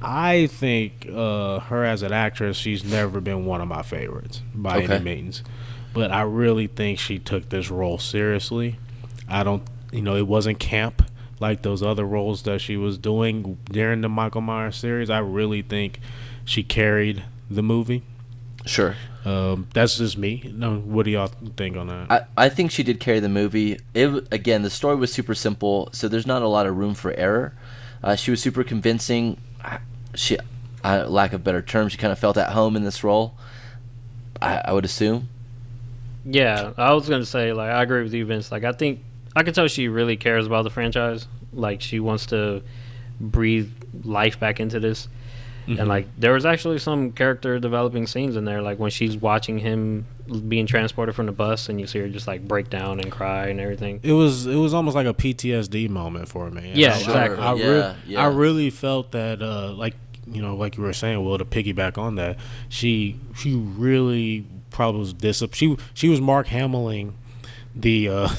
[0.02, 4.84] I think uh, her as an actress, she's never been one of my favorites by
[4.84, 4.96] Okay.
[4.96, 5.44] any means.
[5.94, 8.78] But I really think she took this role seriously.
[9.28, 11.02] I don't, you know, it wasn't camp
[11.42, 15.10] like those other roles that she was doing during the Michael Myers series.
[15.10, 16.00] I really think
[16.46, 18.04] she carried the movie.
[18.66, 18.96] Sure.
[19.26, 20.52] Um, that's just me.
[20.54, 22.12] No, what do y'all think on that?
[22.12, 23.80] I, I think she did carry the movie.
[23.94, 27.12] It again, the story was super simple, so there's not a lot of room for
[27.14, 27.54] error.
[28.02, 29.40] Uh, she was super convincing.
[30.16, 30.38] She,
[30.84, 33.36] uh, lack of better terms, she kind of felt at home in this role.
[34.42, 35.28] I, I would assume.
[36.26, 38.52] Yeah, I was gonna say like I agree with you, Vince.
[38.52, 39.04] Like I think
[39.36, 41.28] I can tell she really cares about the franchise.
[41.52, 42.62] Like she wants to
[43.20, 43.72] breathe
[44.04, 45.08] life back into this.
[45.78, 49.60] And like there was actually some character developing scenes in there, like when she's watching
[49.60, 50.06] him
[50.48, 53.48] being transported from the bus, and you see her just like break down and cry
[53.50, 54.00] and everything.
[54.02, 56.72] it was it was almost like a PTSD moment for me.
[56.74, 57.38] Yeah, I- exactly.
[57.38, 58.24] I, I, Yeah, re- yeah.
[58.24, 59.94] I really felt that, uh, like
[60.32, 62.38] you know, like you were saying, Will, to piggyback on that,
[62.70, 65.44] she she really probably was dis.
[65.54, 67.14] She she was Mark Hamilling
[67.76, 68.10] the.
[68.10, 68.30] Uh,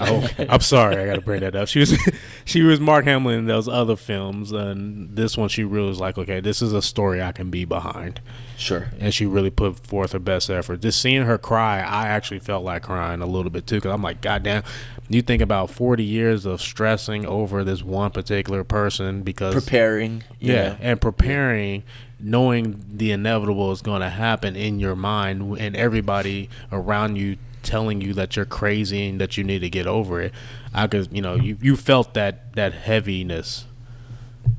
[0.00, 1.68] oh, I'm sorry, I got to bring that up.
[1.68, 1.96] She was
[2.44, 6.18] she was Mark Hamill in those other films, and this one she really was like,
[6.18, 8.20] okay, this is a story I can be behind
[8.56, 8.88] Sure.
[9.00, 10.80] and she really put forth her best effort.
[10.80, 14.02] Just seeing her cry, I actually felt like crying a little bit too, because I'm
[14.02, 14.62] like, God damn,
[15.08, 20.22] you think about 40 years of stressing over this one particular person because Preparing.
[20.38, 21.82] you yeah, and preparing,
[22.20, 28.00] knowing the inevitable is going to happen in your mind, and everybody around you telling
[28.00, 30.32] you that you're crazy and that you need to get over it.
[30.74, 33.66] I could, you know, you you felt that that heaviness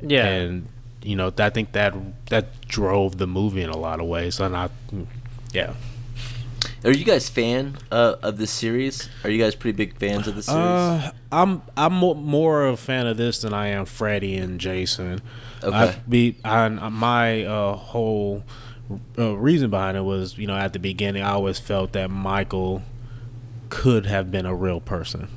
[0.01, 0.67] Yeah, and
[1.03, 1.93] you know I think that
[2.29, 4.69] that drove the movie in a lot of ways, and I,
[5.53, 5.73] yeah.
[6.83, 9.09] Are you guys fan uh, of this series?
[9.23, 10.61] Are you guys pretty big fans of the series?
[10.61, 15.21] Uh, I'm I'm mo- more a fan of this than I am Freddy and Jason.
[15.63, 15.75] Okay.
[15.75, 18.43] I be I, my uh, whole
[19.17, 22.83] uh, reason behind it was you know at the beginning I always felt that Michael
[23.69, 25.28] could have been a real person.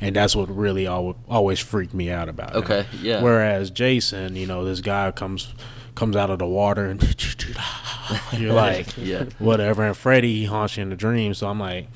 [0.00, 2.56] And that's what really al- always freaked me out about it.
[2.58, 3.22] Okay, yeah.
[3.22, 5.54] Whereas Jason, you know, this guy comes
[5.94, 7.02] comes out of the water and
[8.32, 9.24] you're like, yeah.
[9.40, 9.84] whatever.
[9.84, 11.34] And Freddy he haunts you in the dream.
[11.34, 11.88] So I'm like,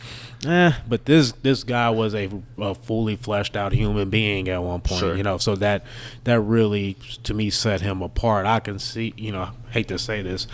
[0.44, 0.72] eh.
[0.88, 5.00] But this this guy was a, a fully fleshed out human being at one point.
[5.00, 5.16] Sure.
[5.16, 5.84] You know, so that
[6.24, 8.44] that really to me set him apart.
[8.44, 10.48] I can see, you know, I hate to say this,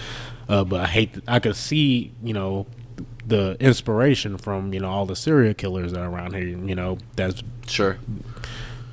[0.48, 2.66] uh, but I hate I could see, you know.
[3.28, 6.98] The inspiration from you know all the serial killers that are around here, you know,
[7.14, 7.98] that's Sure.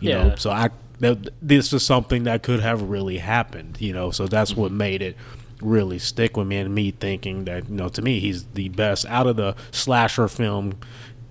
[0.02, 0.24] you Yeah.
[0.28, 0.70] know so i
[1.00, 4.78] that, this is something that could have really happened you know so that's what mm-hmm.
[4.78, 5.18] made it
[5.62, 9.06] really stick with me and me thinking that you know to me he's the best
[9.08, 10.74] out of the slasher film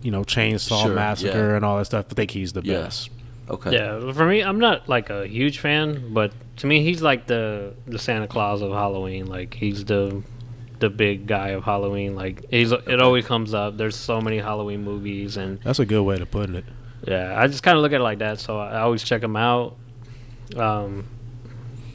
[0.02, 1.56] you know Chainsaw Sure, Massacre yeah.
[1.56, 2.06] and all that stuff.
[2.10, 2.82] I think he's the Yeah.
[2.82, 3.10] best.
[3.48, 3.72] Okay.
[3.72, 7.72] Yeah, for me, I'm not like a huge fan, but to me, he's like the
[7.86, 9.26] the Santa Claus of Halloween.
[9.26, 10.22] Like he's the
[10.80, 12.14] the big guy of Halloween.
[12.14, 13.76] Like he's it always comes up.
[13.76, 16.64] There's so many Halloween movies, and That's a good way to put it.
[17.06, 18.40] yeah, I just kind of look at it like that.
[18.40, 19.76] So I always check them out.
[20.56, 21.06] Um,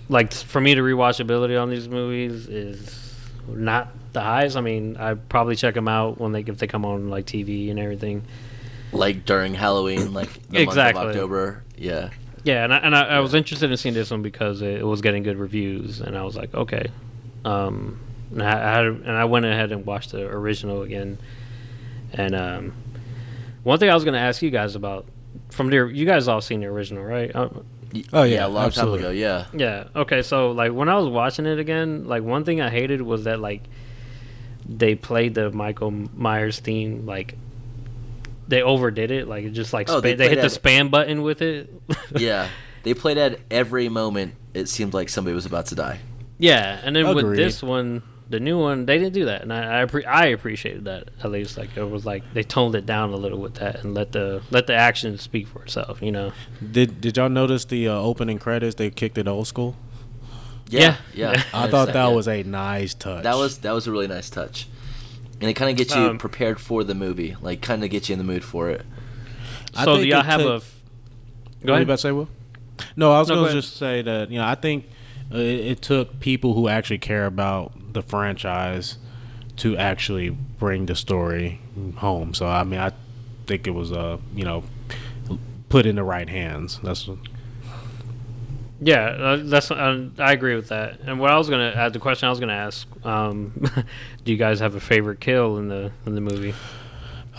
[0.09, 3.15] like for me, the rewatchability on these movies is
[3.47, 4.57] not the highest.
[4.57, 7.69] I mean, I probably check them out when they if they come on like TV
[7.69, 8.23] and everything.
[8.91, 11.03] Like during Halloween, like the Exactly.
[11.03, 11.63] month of October.
[11.77, 12.09] Yeah.
[12.43, 15.01] Yeah, and I, and I, I was interested in seeing this one because it, was
[15.01, 16.87] getting good reviews, and I was like, okay.
[17.43, 17.99] Um,
[18.31, 21.17] and I, I had, and I went ahead and watched the original again.
[22.13, 22.73] And um,
[23.63, 25.05] one thing I was going to ask you guys about
[25.49, 27.33] from the you guys all seen the original, right?
[27.35, 27.49] Uh,
[28.13, 28.99] Oh, yeah, a long absolutely.
[28.99, 29.11] time ago.
[29.11, 29.45] Yeah.
[29.51, 29.87] yeah.
[29.95, 30.21] Okay.
[30.21, 33.39] So like when I was watching it again, like one thing I hated was that
[33.39, 33.63] like
[34.63, 37.33] they played the Michael Myers theme like
[38.47, 39.27] they overdid it.
[39.27, 41.73] Like it just like Oh, spa- they they, hit the spam button with it.
[42.15, 42.49] Yeah.
[42.83, 44.35] They played at every moment.
[44.53, 45.99] It seemed like somebody was about to die.
[46.37, 49.81] Yeah, and then with this one, the new one, they didn't do that, and I
[49.81, 51.57] I, appre- I appreciated that at least.
[51.57, 54.41] Like it was like they toned it down a little with that and let the
[54.51, 56.01] let the action speak for itself.
[56.01, 56.31] You know?
[56.71, 58.75] Did Did y'all notice the uh, opening credits?
[58.75, 59.75] They kicked it old school.
[60.69, 60.97] Yeah.
[61.13, 61.31] Yeah.
[61.31, 61.43] Yeah.
[61.53, 62.15] I thought that yeah.
[62.15, 63.23] was a nice touch.
[63.23, 64.67] That was that was a really nice touch,
[65.41, 68.09] and it kind of gets you Um, prepared for the movie, like kind of gets
[68.09, 68.85] you in the mood for it.
[69.75, 70.53] I so do think y'all have took- a?
[70.53, 70.75] What F-
[71.61, 71.83] go you ahead.
[71.83, 72.29] about to say, Will?
[72.95, 74.85] No, I was No, going to just say that you know I think
[75.31, 78.97] it, it took people who actually care about the franchise
[79.57, 81.59] to actually bring the story
[81.97, 82.33] home.
[82.33, 82.91] So I mean, I
[83.45, 84.63] think it was uh you know
[85.69, 86.79] put in the right hands.
[86.83, 87.09] That's
[88.81, 90.99] Yeah, uh, that's uh, I agree with that.
[91.01, 93.51] And what I was gonna add, the question I was gonna ask, um,
[94.23, 96.53] do you guys have a favorite kill in the in the movie?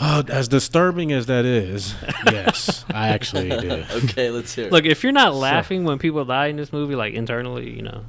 [0.03, 1.95] Oh, as disturbing as that is,
[2.27, 3.85] yes, I actually do.
[4.05, 4.67] Okay, let's hear.
[4.67, 4.73] it.
[4.73, 8.05] Look, if you're not laughing when people die in this movie, like internally, you know,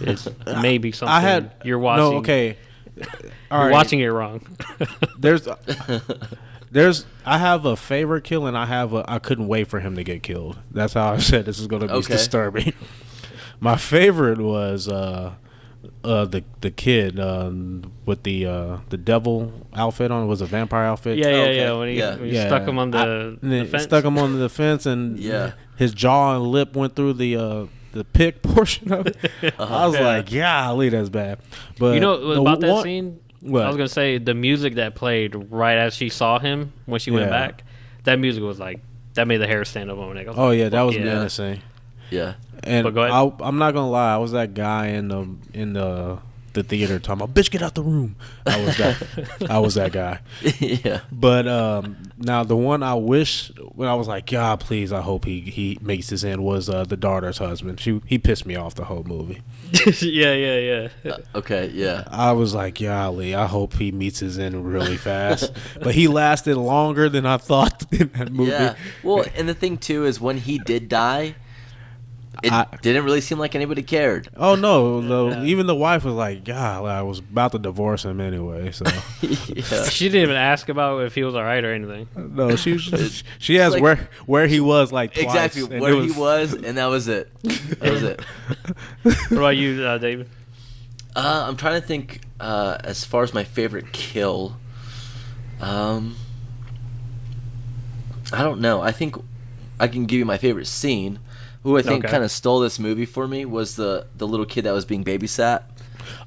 [0.00, 0.26] it's
[0.62, 2.10] maybe something I had you're watching.
[2.12, 2.56] No, okay.
[3.50, 3.72] All you're right.
[3.72, 4.46] watching it wrong.
[5.18, 5.46] There's,
[6.70, 7.04] there's.
[7.26, 9.04] I have a favorite kill, and I have a.
[9.08, 10.58] I couldn't wait for him to get killed.
[10.70, 12.14] That's how I said this is going to be Okay.
[12.14, 12.72] disturbing.
[13.58, 15.34] My favorite was uh,
[16.04, 17.50] uh, the the kid uh,
[18.06, 20.26] with the uh, the devil outfit on.
[20.28, 21.18] Was a vampire outfit.
[21.18, 21.56] Yeah, yeah, okay.
[21.56, 21.72] yeah.
[21.72, 22.16] When he, Yeah.
[22.16, 22.46] when he Yeah.
[22.48, 22.98] stuck him on the,
[23.42, 23.82] I- the fence.
[23.84, 25.52] stuck him on the fence, and Yeah.
[25.76, 29.16] his jaw and lip went through the uh, the pick portion of it.
[29.58, 30.06] I was Yeah.
[30.06, 31.38] like, yeah, leave that's bad.
[31.78, 33.20] But You know the about that one- scene?
[33.42, 33.62] What?
[33.62, 37.10] I was gonna say the music that played right as she saw him when she
[37.10, 37.64] went back.
[38.04, 38.80] That music was like
[39.14, 40.26] that made the hair stand up on my neck.
[40.28, 41.04] Oh like, yeah, that was yeah.
[41.04, 41.62] menacing.
[42.10, 42.34] Yeah.
[42.62, 43.12] And But go ahead.
[43.12, 46.18] I, I'm not gonna lie, I was that guy in the in the
[46.52, 49.46] the theater talking about, "Bitch, get out the room." I was that.
[49.48, 50.20] I was that guy.
[50.58, 51.00] yeah.
[51.12, 55.24] But um, now the one I wish when I was like, God, please, I hope
[55.24, 57.80] he he makes this in was uh, the daughter's husband.
[57.80, 59.42] She he pissed me off the whole movie.
[60.00, 61.16] yeah, yeah, yeah.
[61.34, 62.04] Okay, yeah.
[62.08, 65.52] I was like, golly, I hope he meets his end really fast.
[65.80, 68.50] but he lasted longer than I thought in that movie.
[68.50, 68.74] Yeah.
[69.02, 71.36] Well, and the thing too is when he did die,
[72.42, 74.28] it I- didn't really seem like anybody cared.
[74.36, 75.00] Oh no!
[75.00, 75.44] The, Yeah.
[75.44, 78.84] Even the wife was like, "God, I was about to divorce him anyway." So
[79.20, 79.84] yeah.
[79.88, 82.08] She didn't even ask about if he was all right or anything.
[82.16, 86.04] no, she was she asked like- where where he was like twice, Exactly where it
[86.04, 87.30] he was, and that was it.
[87.42, 88.20] That was it.
[89.02, 90.28] What about you, uh, David?
[91.16, 94.56] Uh, I'm trying to think uh, as far as my favorite kill.
[95.60, 96.14] Um,
[98.32, 98.80] I don't know.
[98.80, 99.16] I think
[99.80, 101.18] I can give you my favorite scene.
[101.62, 102.10] Who I think Okay.
[102.12, 105.04] kind of stole this movie for me was the the little kid that was being
[105.04, 105.64] babysat.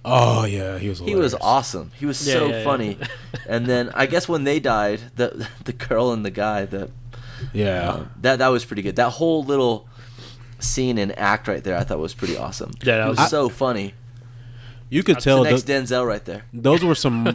[0.06, 1.00] Oh yeah, he was.
[1.00, 1.92] He was awesome.
[2.00, 2.64] He was Yeah, so yeah, yeah.
[2.64, 2.98] funny.
[3.50, 6.90] and then I guess when they died, the the girl and the guy, that.
[7.52, 8.96] Yeah, uh, that that was pretty good.
[8.96, 9.88] That whole little
[10.60, 12.72] scene and act right there, I thought was pretty awesome.
[12.84, 13.94] Yeah, that it was was- so funny.
[14.94, 16.44] You could It's tell the next the, Denzel right there.
[16.54, 17.34] those were some uh,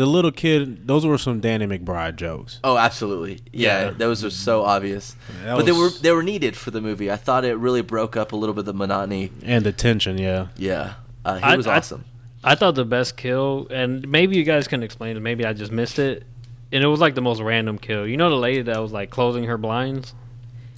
[0.00, 0.86] the little kid.
[0.86, 2.58] Those were some Danny McBride jokes.
[2.64, 3.40] Oh, absolutely.
[3.52, 3.90] Yeah, Yeah.
[3.90, 5.14] those were so obvious.
[5.44, 7.10] That but they were they were needed for the movie.
[7.10, 9.30] I thought it really broke up a little bit of the monotony.
[9.44, 10.48] And the tension, yeah.
[10.56, 12.04] Yeah, uh, he I- was awesome.
[12.44, 15.20] I thought the best kill, and maybe you guys can explain it.
[15.20, 16.24] Maybe I just missed it.
[16.72, 18.06] And it was like the most random kill.
[18.06, 20.14] You know the lady that was like closing her blinds.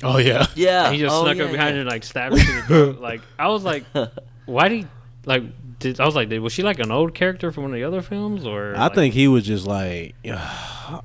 [0.03, 0.47] Oh yeah.
[0.55, 1.75] yeah, And he just oh, snuck yeah, up behind yeah.
[1.75, 3.01] her and like stabbed her to the throat.
[3.01, 3.85] Like I was like,
[4.47, 4.87] why did he
[5.27, 5.43] like?
[5.81, 7.85] Did I was like, did, was she like an old character from one of the
[7.85, 10.15] other films, or I like- think he was just like,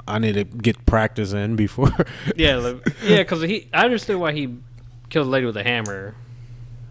[0.08, 1.92] I need to get practice in before.
[2.36, 4.56] yeah, like, yeah, because he I understood why he
[5.10, 6.16] killed the lady with a hammer,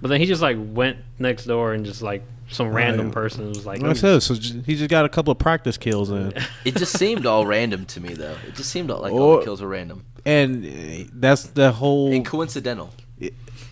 [0.00, 3.14] but then he just like went next door and just like some random Right.
[3.14, 6.10] person was like, Like I said, so he just got a couple of practice kills
[6.10, 6.34] in,
[6.66, 8.36] It just seemed all random to me, though.
[8.46, 12.12] It just seemed all, like all the kills were random and uh, that's the whole
[12.12, 12.90] and coincidental.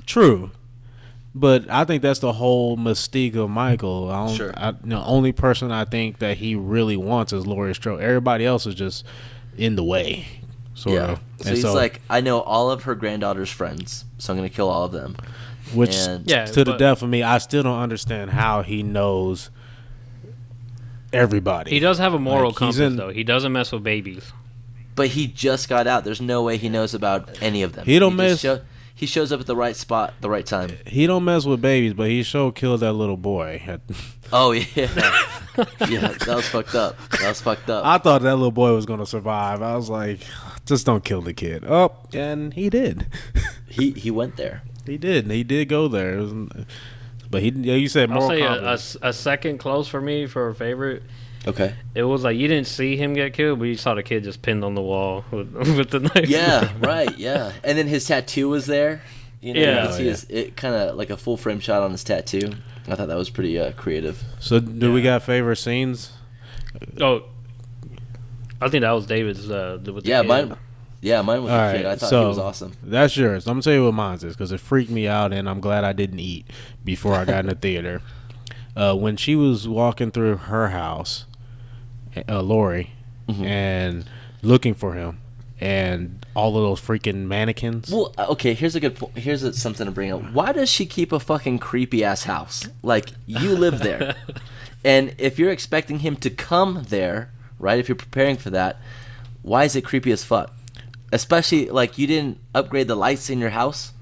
[0.07, 0.51] True,
[1.35, 4.11] but I think that's the whole mystique of Michael.
[4.11, 4.53] I don't, Sure.
[4.57, 8.01] I, the only person I think that he really wants is Laurie Strode.
[8.01, 9.05] Everybody else is just
[9.57, 10.27] in the way,
[10.75, 11.03] sort yeah.
[11.13, 11.21] of.
[11.39, 14.69] So And he's like, I know all of her granddaughter's friends, so I'm gonna kill
[14.69, 15.17] all of them.
[15.75, 19.51] which and- Yeah, to the death of me, I still don't understand how he knows
[21.13, 21.71] everybody.
[21.71, 23.11] he does have a moral Like, compass in- though.
[23.11, 24.33] He doesn't mess with babies.
[24.97, 26.05] But he just got out.
[26.05, 27.87] There's no way he knows about any of them.
[27.87, 28.61] He don't just miss- show-
[29.01, 30.71] he shows up at the right spot, the right time.
[30.87, 33.63] He don't mess with babies, but he sure killed that little boy.
[34.33, 34.65] Oh yeah,
[35.89, 36.13] yeah.
[36.13, 36.97] That was fucked up.
[37.19, 37.85] That was fucked up.
[37.85, 39.61] I thought that little boy was gonna survive.
[39.61, 40.21] I was like,
[40.67, 41.65] just don't kill the kid.
[41.67, 43.09] Oh, and he did.
[43.69, 44.63] he he went there.
[44.87, 45.29] He did.
[45.29, 46.19] He did go there.
[46.19, 46.65] It was-
[47.29, 48.95] but he, yeah, you said I'll say a, a compass.
[48.95, 51.03] s- a second close for me for a favorite.
[51.47, 51.75] Okay.
[51.95, 54.43] It was like you didn't see him get killed, but you saw the kid just
[54.43, 56.29] pinned on the wall with, with the knife.
[56.29, 57.17] Yeah, right.
[57.19, 59.03] Yeah, and then his tattoo was there.
[59.41, 59.83] You know, Yeah.
[59.83, 60.11] you could see Oh, yeah.
[60.11, 62.53] his it kind of like a full frame shot on his tattoo.
[62.89, 64.23] I thought that was pretty uh, creative.
[64.39, 66.13] So, do we got favorite scenes?
[67.01, 67.23] Oh,
[68.61, 69.51] I think that was David's.
[69.51, 70.29] Uh, with Yeah, kid.
[70.29, 70.57] mine.
[71.01, 71.87] Yeah, mine was All a kid.
[71.87, 72.73] I thought so he was awesome.
[72.83, 73.47] That's yours.
[73.47, 75.85] I'm gonna tell you what mine is because it freaked me out, and I'm glad
[75.85, 76.47] I didn't eat
[76.85, 78.03] before I got in the theater.
[78.77, 81.27] Uh, when she was walking through her house,
[82.29, 82.91] uh, Laurie,
[83.29, 83.45] Mhm.
[83.45, 84.05] and
[84.43, 85.19] looking for him,
[85.61, 87.91] and all of those freaking mannequins.
[87.91, 88.55] Well, uh, okay.
[88.55, 88.97] Here's a good.
[88.97, 90.33] Po- here's a, something to bring up.
[90.33, 92.69] Why does she keep a fucking creepy ass house?
[92.83, 94.15] Like you live there,
[94.85, 97.79] and if you're expecting him to come there, right?
[97.79, 98.81] If you're preparing for that,
[99.43, 100.53] why is it creepy as fuck?
[101.13, 103.93] Especially like you didn't upgrade the lights in your house.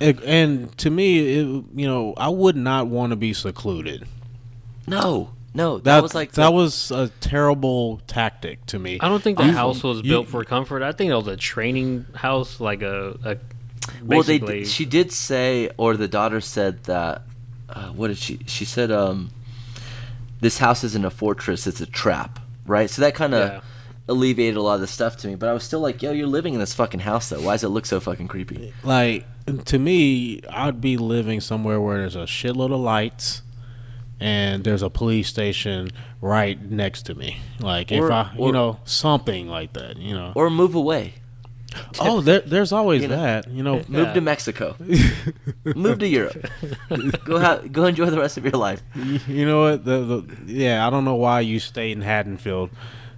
[0.00, 4.06] It- and to me, it, you know, I would not want to be secluded.
[4.86, 5.78] No, no.
[5.78, 8.98] That, That, was like that the- was a terrible tactic to me.
[9.00, 10.82] I don't think the You- house was you- built for comfort.
[10.82, 13.18] I think it was a training house, like a.
[13.24, 13.36] a
[14.04, 17.22] Well, they basically- she did say, or the daughter said that.
[17.68, 18.38] Uh, what did she?
[18.46, 19.30] She said, um,
[20.40, 22.88] "This house isn't a fortress; it's a trap." Right.
[22.90, 23.60] So that kind of Yeah.
[24.08, 25.34] alleviated a lot of the stuff to me.
[25.34, 27.40] But I was still like, "Yo, you're living in this fucking house, though.
[27.40, 29.24] Why does it look so fucking creepy?" like
[29.66, 33.42] to me, I'd be living somewhere where there's a shitload of lights
[34.20, 37.38] and there's a police station right next to me.
[37.60, 39.96] Like if I, or- you know, something like that.
[39.98, 40.32] You know.
[40.34, 41.14] Or move away.
[42.00, 43.20] oh, there, there's always You know.
[43.20, 43.50] that.
[43.50, 43.74] You know.
[43.88, 44.12] Move Yeah.
[44.14, 44.76] to Mexico.
[45.64, 46.46] move to Europe.
[47.24, 48.82] go ha- go enjoy the rest of your life.
[49.28, 49.84] You know what?
[49.84, 52.70] The, the yeah, I don't know why you stayed in Haddonfield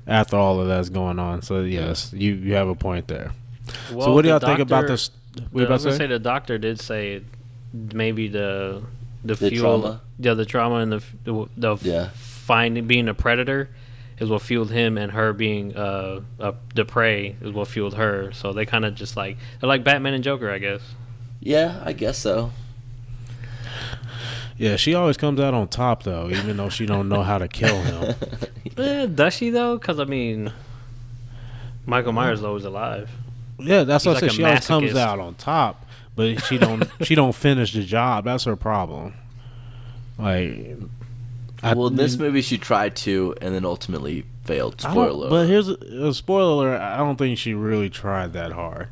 [0.09, 1.43] after all of that's going on.
[1.43, 3.31] So yes, you you have a point there.
[3.91, 5.11] so what do y'all think about doctor- this?
[5.35, 6.05] the- What you I was to gonna say?
[6.05, 7.23] say the doctor did say
[7.73, 8.83] maybe the
[9.23, 10.01] the, The fuel, trauma.
[10.19, 12.09] Yeah, the trauma and the the, the Yeah.
[12.15, 13.69] finding being a predator
[14.19, 18.33] is what fueled him, and her being uh, a, the prey is what fueled her.
[18.33, 20.81] So they kind of just like they're like Batman and Joker, I guess.
[21.41, 22.51] Yeah, I guess so.
[24.57, 27.49] Yeah, she always comes out on top though, even though she don't know how to
[27.49, 28.15] kill him.
[28.77, 29.77] Eh, does she though?
[29.77, 30.53] Because I mean,
[31.85, 33.11] Michael Myers is always alive.
[33.59, 34.31] Yeah, that's He's what I like said.
[34.31, 36.89] a She always comes out on top, but she don't.
[37.03, 38.25] she don't finish the job.
[38.25, 39.15] That's her problem.
[40.19, 40.77] Like,
[41.63, 44.81] I- well, in this movie, she tried to, and then ultimately failed.
[44.81, 45.29] Spoiler.
[45.31, 46.81] But here's a, a spoiler alert.
[46.81, 48.89] I don't think she really tried that hard.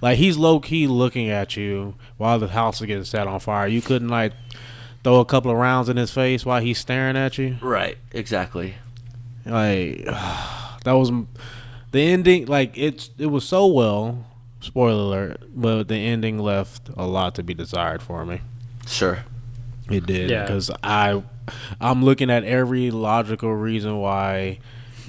[0.00, 3.66] Like he's low key looking at you while the house is getting set on fire.
[3.66, 4.32] You couldn't like
[5.02, 7.56] throw a couple of rounds in his face while he's staring at you.
[7.60, 7.98] right.
[8.12, 8.76] Exactly.
[9.44, 10.04] Like
[10.84, 11.10] that was
[11.90, 12.46] the ending.
[12.46, 14.24] Like it's it was so well.
[14.60, 18.40] Spoiler alert, but the ending left a lot to be desired for me.
[18.86, 19.24] Sure.
[19.90, 20.42] It did Yeah.
[20.42, 21.22] because I,
[21.80, 24.58] I'm looking at every logical reason why,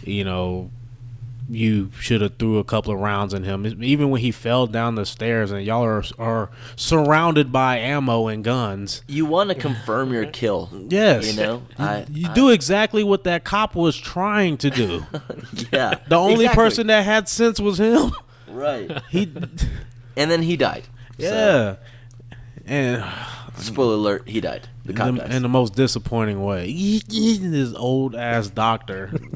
[0.03, 0.71] you know,
[1.51, 3.65] you should have threw a couple of rounds in him.
[3.83, 8.43] Even when he fell down the stairs and y'all are are surrounded by ammo and
[8.43, 9.01] guns.
[9.07, 10.69] You want to confirm your kill.
[10.89, 14.69] Yes, You know, you, I- you I- do exactly what that cop was trying to
[14.69, 15.05] do.
[15.73, 15.95] yeah.
[16.07, 16.63] The only exactly.
[16.63, 18.11] person that had sense was him.
[18.47, 18.91] Right.
[19.09, 19.23] He,
[20.15, 20.83] And then he died.
[21.19, 21.75] So, yeah,
[22.65, 23.03] and
[23.63, 24.67] spoiler alert: he died.
[24.85, 25.35] The cop in, the, dies.
[25.35, 26.71] in the most disappointing way.
[27.07, 29.11] this old ass doctor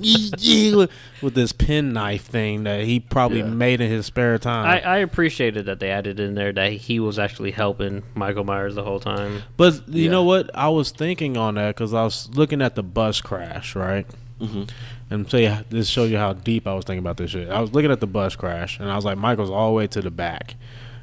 [1.22, 3.46] with this penknife thing that he probably Yeah.
[3.48, 4.66] made in his spare time.
[4.66, 8.76] I, I appreciated that they added in there that he was actually helping Michael Myers
[8.76, 9.44] the whole time.
[9.58, 10.12] but you Yeah.
[10.12, 10.50] know what?
[10.56, 14.06] I was thinking on that because I was looking at the bus crash, right?
[14.42, 14.70] Mhm.
[15.10, 17.50] And tell you this shows you how deep I was thinking about this shit.
[17.50, 19.88] I was looking at the bus crash, and I was like, Michael's all the way
[19.88, 20.56] to the back,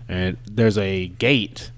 [0.09, 1.71] and there's a gate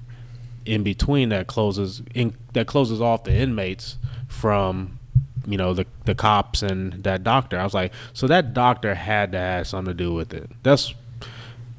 [0.65, 3.97] in between that closes in that closes off the inmates
[4.29, 4.99] from
[5.47, 7.59] you know the the cops and that doctor.
[7.59, 10.51] I was like, so that doctor had to have something to do with it.
[10.63, 10.95] That's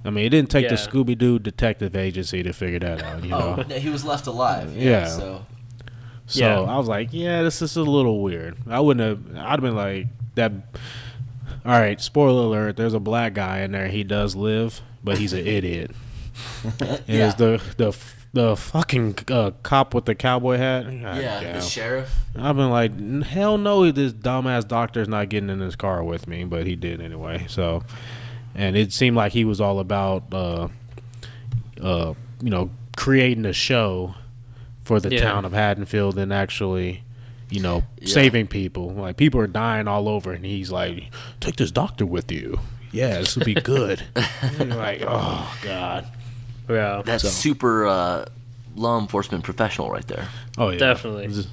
[0.05, 3.23] I mean, it didn't take the Scooby Doo detective agency to figure that out.
[3.23, 4.71] You Oh, no, he was left alive.
[4.75, 4.89] Yeah.
[4.89, 5.07] Yeah.
[5.07, 5.45] So
[6.27, 6.59] So Yeah.
[6.61, 8.57] I was like, yeah, this is a little weird.
[8.69, 9.37] I wouldn't have.
[9.37, 10.51] I'd have been like that.
[11.65, 12.75] All right, spoiler alert.
[12.75, 13.87] There's a black guy in there.
[13.87, 15.91] He does live, but he's an idiot.
[16.81, 17.97] And yeah, it's the the
[18.33, 20.85] the fucking uh, cop with the cowboy hat.
[20.85, 21.53] God yeah, damn.
[21.55, 22.13] the sheriff.
[22.35, 26.43] I've been like, hell no, this dumbass doctor's not getting in his car with me,
[26.43, 27.45] but he did anyway.
[27.47, 27.83] So,
[28.55, 30.67] and it seemed like he was all about, uh,
[31.81, 34.15] uh, you know, creating a show
[34.83, 35.21] for the Yeah.
[35.21, 37.03] town of Haddonfield and actually,
[37.51, 38.13] you know, Yeah.
[38.13, 38.91] saving people.
[38.93, 41.03] Like people are dying all over, and he's like,
[41.39, 42.59] take this doctor with you.
[42.91, 44.03] Yeah, this would be good.
[44.59, 46.07] Like, oh god.
[46.69, 48.25] Yeah, That's So- super uh,
[48.75, 50.27] law enforcement professional right there.
[50.57, 51.27] Oh yeah, Definitely.
[51.27, 51.49] Just-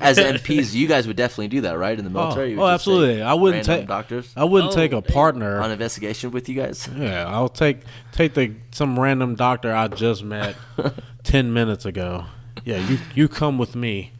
[0.00, 1.96] As MPs, you guys would definitely do that, right?
[1.96, 2.50] In the military.
[2.50, 3.22] You would oh, just say absolutely.
[3.22, 5.12] I wouldn't random take- doctors I wouldn't Oh, take a damn.
[5.14, 5.60] partner.
[5.60, 6.88] on investigation with you guys.
[6.96, 7.78] Yeah, I'll take
[8.12, 10.56] take the some random doctor I just met
[11.22, 12.24] ten minutes ago.
[12.64, 14.10] Yeah, you you come with me.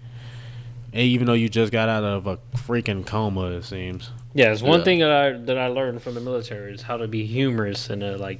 [0.92, 4.10] And even though you just got out of a freaking coma, it seems.
[4.32, 4.52] yeah.
[4.52, 4.84] It's one Yeah.
[4.84, 8.00] thing that I that I learned from the military is how to be humorous in
[8.02, 8.38] a like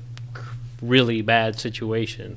[0.89, 2.37] really bad situation.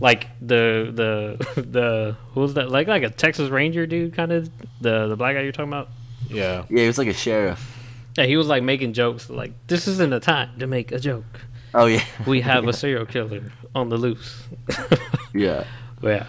[0.00, 2.70] Like the the the who's that?
[2.70, 5.88] Like like a Texas Ranger dude, kind of the the black guy you're talking about.
[6.28, 7.76] Yeah, Yeah, he was like a sheriff.
[8.16, 9.30] Yeah, he was like making jokes.
[9.30, 11.40] Like this isn't a time to make a joke.
[11.74, 14.42] Oh yeah, We have a serial killer on the loose.
[15.34, 15.64] yeah.
[16.02, 16.26] yeah.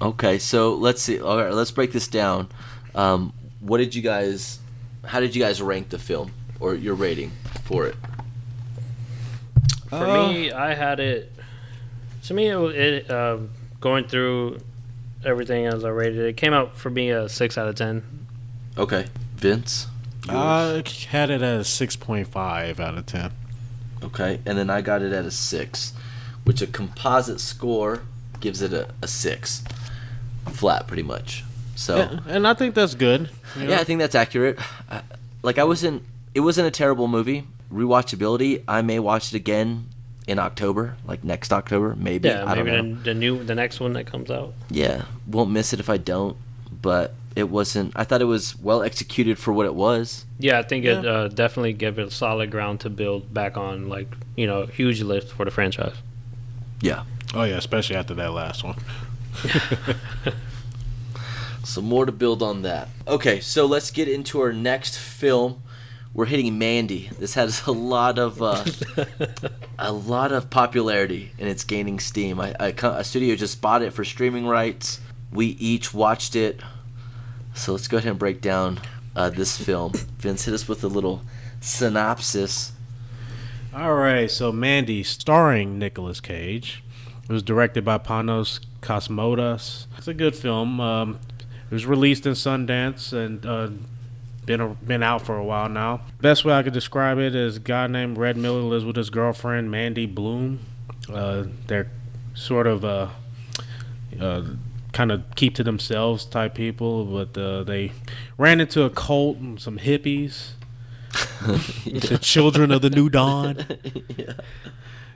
[0.00, 1.20] Okay, so let's see.
[1.20, 2.48] All right, let's break this down.
[2.94, 4.58] Um, what did you guys?
[5.04, 7.30] How did you guys rank the film or your rating
[7.64, 7.96] for it?
[9.98, 11.30] For Uh, me, I had it.
[12.24, 14.58] To me, it, wa- it um, going through
[15.24, 18.02] everything as I rated it, it came out for me a six out of ten.
[18.78, 19.86] Okay, Vince.
[20.28, 23.32] I had it at a six point five out of ten.
[24.02, 25.92] Okay, and then I got it at a six,
[26.44, 28.02] which a composite score
[28.40, 29.62] gives it a, a six,
[30.48, 31.44] flat pretty much.
[31.74, 33.30] So Yeah, and I think that's good.
[33.56, 33.70] you know?
[33.70, 34.58] yeah, I think that's accurate.
[34.90, 35.02] I,
[35.42, 36.02] like I wasn't.
[36.34, 37.46] It wasn't a terrible movie.
[37.72, 38.62] Rewatchability.
[38.68, 39.88] I may watch it again
[40.26, 42.28] in October, like next October, maybe.
[42.28, 42.94] Yeah, I don't maybe know.
[42.96, 44.54] the, the new the next one that comes out.
[44.70, 46.36] yeah, won't miss it if I don't.
[46.70, 47.92] But it wasn't.
[47.96, 50.24] I thought it was well executed for what it was.
[50.38, 53.88] Yeah, I think it uh, definitely gave it a solid ground to build back on.
[53.88, 55.96] Like you know, huge lift for the franchise.
[56.80, 57.04] Yeah.
[57.34, 58.76] Oh yeah, especially after that last one.
[61.64, 62.88] So more to build on that.
[63.06, 65.62] Okay, so let's get into our next film.
[66.14, 67.08] We're hitting Mandy.
[67.18, 68.64] This has a lot of uh,
[69.78, 72.38] a lot of popularity and it's gaining steam.
[72.40, 75.00] I, I co- a studio just bought it for streaming rights.
[75.32, 76.60] We each watched it.
[77.54, 78.80] So let's go ahead and break down
[79.16, 79.92] uh, this film.
[80.18, 81.22] Vince, hit us with a little
[81.60, 82.72] synopsis.
[83.74, 86.84] All right, so Mandy, starring Nicolas Cage,
[87.24, 89.86] it was directed by Panos Cosmatos.
[89.96, 90.78] It's a good film.
[90.78, 91.18] Um,
[91.70, 93.70] it was released in Sundance and uh,
[94.46, 96.00] been a, been out for a while now.
[96.20, 99.10] Best way I could describe it is a guy named Red Miller lives with his
[99.10, 100.60] girlfriend Mandy Bloom.
[101.12, 101.90] Uh, they're
[102.34, 103.08] sort of uh,
[104.20, 104.42] uh,
[104.92, 107.92] kind of keep to themselves type people, but uh, they
[108.38, 110.50] ran into a cult and some hippies.
[111.44, 113.66] the children of the new dawn.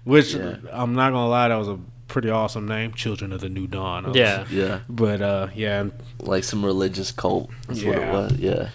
[0.04, 0.56] Which Yeah.
[0.70, 4.14] I'm not gonna lie, that was a pretty awesome name, Children of the New Dawn.
[4.14, 5.86] Yeah, Yeah, But uh, yeah,
[6.20, 7.50] like some religious cult.
[7.66, 8.12] That's what it Yeah.
[8.12, 8.32] was.
[8.34, 8.68] Yeah.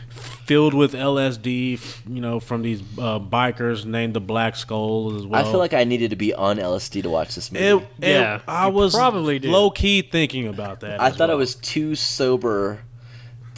[0.51, 1.79] Filled with LSD,
[2.13, 5.39] you know, from these uh, bikers named the Black Skull as well.
[5.39, 7.63] I feel like I needed to be on LSD to watch this movie.
[7.65, 9.49] it, it- Yeah, I was probably did.
[9.49, 10.99] low key thinking about that.
[10.99, 12.81] I as thought I was too sober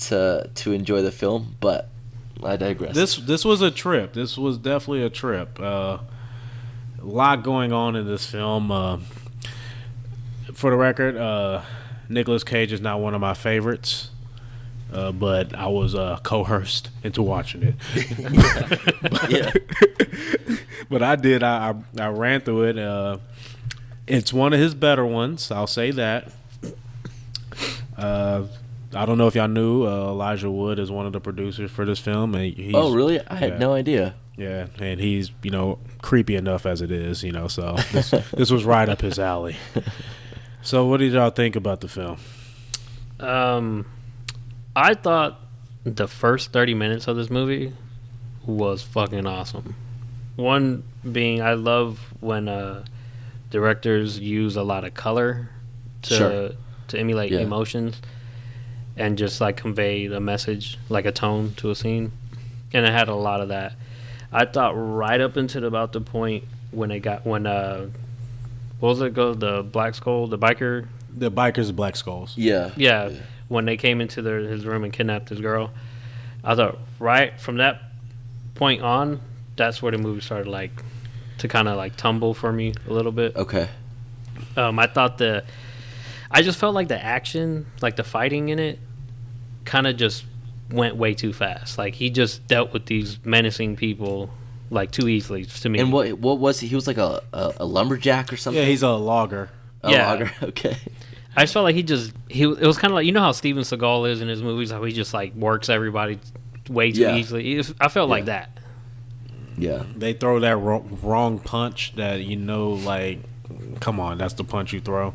[0.05, 1.89] to to enjoy the film, but
[2.43, 2.93] I digress.
[2.93, 4.13] This this was a trip.
[4.13, 5.59] This was definitely a trip.
[5.59, 5.97] Uh,
[7.01, 8.71] a lot going on in this film.
[8.71, 8.99] Uh,
[10.53, 11.63] for the record, uh,
[12.07, 14.11] Nicolas Cage is not one of my favorites.
[14.93, 17.75] Uh, but I was uh, coerced into watching it.
[19.29, 20.57] yeah.
[20.89, 21.41] but I did.
[21.41, 22.77] I, I I ran through it.
[22.77, 23.17] Uh,
[24.07, 25.49] it's one of his better ones.
[25.51, 26.31] I'll say that.
[27.97, 28.43] Uh,
[28.93, 31.85] I don't know if y'all knew uh, Elijah Wood is one of the producers for
[31.85, 32.35] this film.
[32.35, 33.19] And he's, Oh, really?
[33.27, 33.57] I had yeah.
[33.57, 34.15] no idea.
[34.35, 37.47] Yeah, and he's you know creepy enough as it is, you know.
[37.47, 39.55] So this this was right up his alley.
[40.63, 42.17] So what did y'all think about the film?
[43.19, 43.85] Um,
[44.75, 45.39] I thought
[45.83, 47.73] the first 30 minutes of this movie
[48.45, 49.75] was fucking awesome.
[50.35, 52.85] One being, I love when uh,
[53.51, 55.49] directors use a lot of color
[56.03, 56.49] to Sure.
[56.89, 57.39] to emulate Yeah.
[57.39, 58.01] emotions.
[58.95, 62.11] and just like convey a message, like a tone to a scene,
[62.73, 63.73] and it had a lot of that.
[64.31, 67.87] I thought right up until about the point when it got when uh,
[68.79, 70.85] what was it go the Black Skull the biker
[71.17, 72.35] The bikers, black skulls.
[72.37, 72.69] Yeah.
[72.77, 73.09] yeah,
[73.53, 75.71] when they came into their, his room and kidnapped his girl.
[76.43, 77.81] I thought right from that
[78.55, 79.21] point on,
[79.55, 80.71] that's where the movie started like
[81.37, 83.35] to kind of like tumble for me a little bit.
[83.35, 83.69] Okay.
[84.57, 85.43] Um, I thought the,
[86.31, 88.79] I just felt like the action, like the fighting in it,
[89.65, 90.25] kind of just
[90.71, 91.77] went way too fast.
[91.77, 94.29] Like he just dealt with these menacing people
[94.71, 95.79] like too easily to me.
[95.79, 96.67] And what what was he?
[96.67, 98.61] He was like a, a, a lumberjack or something.
[98.61, 99.49] Yeah, he's a logger.
[99.83, 100.07] A Yeah.
[100.11, 100.31] logger?
[100.41, 100.77] Okay.
[101.35, 102.43] I just felt like he just he.
[102.43, 104.83] It was kind of like you know how Steven Seagal is in his movies, how
[104.83, 106.19] he just like works everybody
[106.69, 107.15] way too Yeah.
[107.15, 107.55] easily.
[107.57, 108.57] It- I felt like that.
[109.57, 109.83] Yeah.
[109.95, 113.19] They throw that wrong, wrong punch that you know, like,
[113.79, 115.13] come on, that's the punch you throw.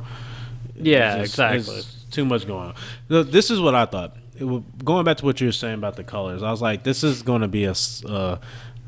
[0.77, 1.83] Yeah, just- exactly.
[2.11, 2.75] too much going
[3.09, 3.31] on.
[3.31, 4.17] This is what I thought.
[4.37, 7.03] It, going back to what you were saying about the colors, I was like, this
[7.03, 7.75] is going to be a.
[8.07, 8.39] uh,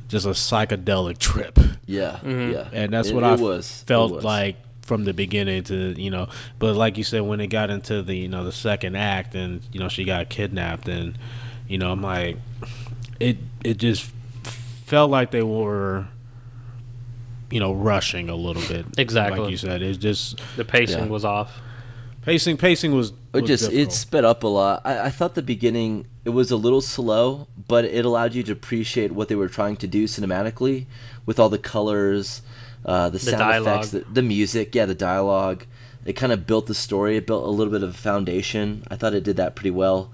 [0.08, 1.56] just a psychedelic trip,
[1.86, 2.18] Yeah.
[2.26, 2.68] Yeah.
[2.72, 3.84] and that's It- what it I was.
[3.86, 4.24] Felt was.
[4.24, 4.56] like
[4.90, 6.26] from the beginning to you know.
[6.58, 9.62] But like you said, when it got into the you know the second act, and
[9.70, 11.16] you know she got kidnapped, and
[11.68, 12.38] you know I'm like,
[13.20, 14.10] it it just
[14.84, 16.08] felt like they were.
[17.52, 18.86] You know, rushing a little bit.
[18.96, 19.40] Exactly.
[19.40, 19.82] like you said.
[19.82, 21.06] It's just The pacing Yeah.
[21.10, 21.60] was off.
[22.22, 22.56] pacing.
[22.58, 23.10] Pacing was.
[23.10, 24.82] It was just it sped up a lot.
[24.84, 28.52] I, I thought the beginning it was a little slow, but it allowed you to
[28.52, 30.86] appreciate what they were trying to do cinematically
[31.26, 32.42] with all the colors,
[32.84, 33.84] uh, the, sound dialogue.
[33.84, 35.66] effects, the, the music, yeah, the dialogue.
[36.04, 37.16] It kind of built the story.
[37.16, 38.84] It built a little bit of a foundation.
[38.90, 40.10] I thought it did that pretty well.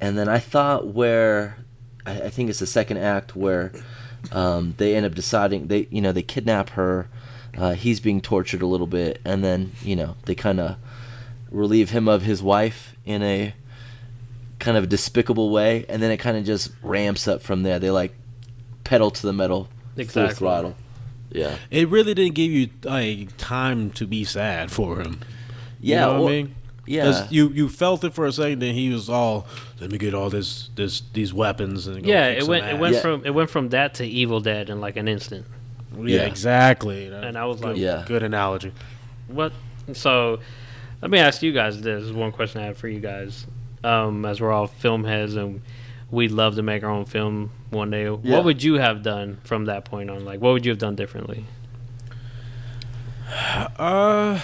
[0.00, 1.58] And then I thought where
[2.06, 3.72] I, I think it's the second act where
[4.32, 7.08] um, they end up deciding they you know they kidnap her.
[7.56, 10.76] Uh, he's being tortured a little bit, and then you know they kind of
[11.50, 13.54] relieve him of his wife in a
[14.58, 17.78] kind of despicable way, and then it kind of just ramps up from there.
[17.78, 18.14] They like
[18.84, 20.28] pedal to the metal, Exactly.
[20.28, 20.76] full throttle.
[21.36, 25.20] Yeah, It really didn't give you like time to be sad for him.
[25.80, 26.54] yeah, you know what well, I mean?
[26.86, 27.02] yeah.
[27.04, 29.46] 'Cause you you felt it for a second, then he was all,
[29.80, 32.78] "Let me get all this this these weapons and go Yeah, it some went it
[32.78, 33.00] went Yeah.
[33.00, 35.44] from it went from that to Evil Dead in like an instant.
[35.98, 36.22] yeah, Yeah.
[36.26, 37.06] exactly.
[37.06, 38.04] And I was like, Yeah.
[38.06, 38.72] good analogy.
[39.28, 39.52] What?
[39.92, 40.40] So,
[41.02, 42.04] let me ask you guys this.
[42.06, 43.46] This one question I have for you guys.
[43.84, 45.60] Um, as we're all film heads and
[46.10, 48.10] we'd love to make our own film one day, Yeah.
[48.22, 50.24] what would you have done from that point on?
[50.24, 51.44] Like, what would you have done differently?
[53.78, 54.40] Uh,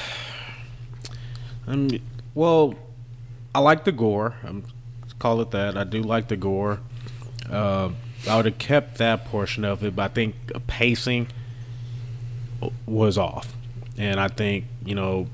[1.66, 2.02] mean,
[2.34, 2.74] well,
[3.54, 4.34] I like the gore.
[4.42, 4.64] I'm
[5.18, 5.76] call it that.
[5.76, 6.80] I do like the gore.
[7.48, 7.90] Uh,
[8.28, 10.34] I would have kept that portion of it, but I think
[10.66, 11.28] pacing
[12.86, 13.54] was off,
[13.96, 15.28] and I think you know,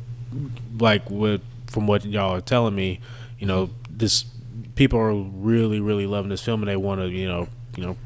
[0.78, 3.00] like with from what y'all are telling me,
[3.38, 4.24] you know, this
[4.78, 7.96] people are really really loving this film, and they want to you know you know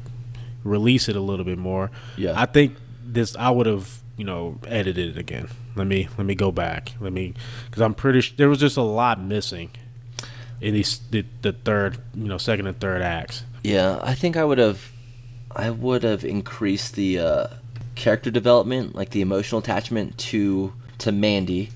[0.63, 1.91] release it a little bit more.
[2.17, 2.33] Yeah.
[2.35, 5.47] I think this I would have you know edited it again.
[5.75, 6.93] Let me let me go back.
[6.99, 9.69] Let me because I'm pretty sure there was just a lot missing
[10.59, 13.43] in these the, the third you know second and third acts.
[13.61, 14.91] Yeah, I think I would have,
[15.55, 17.47] I would have increased the uh,
[17.95, 21.69] character development, like the emotional attachment to to Mandy.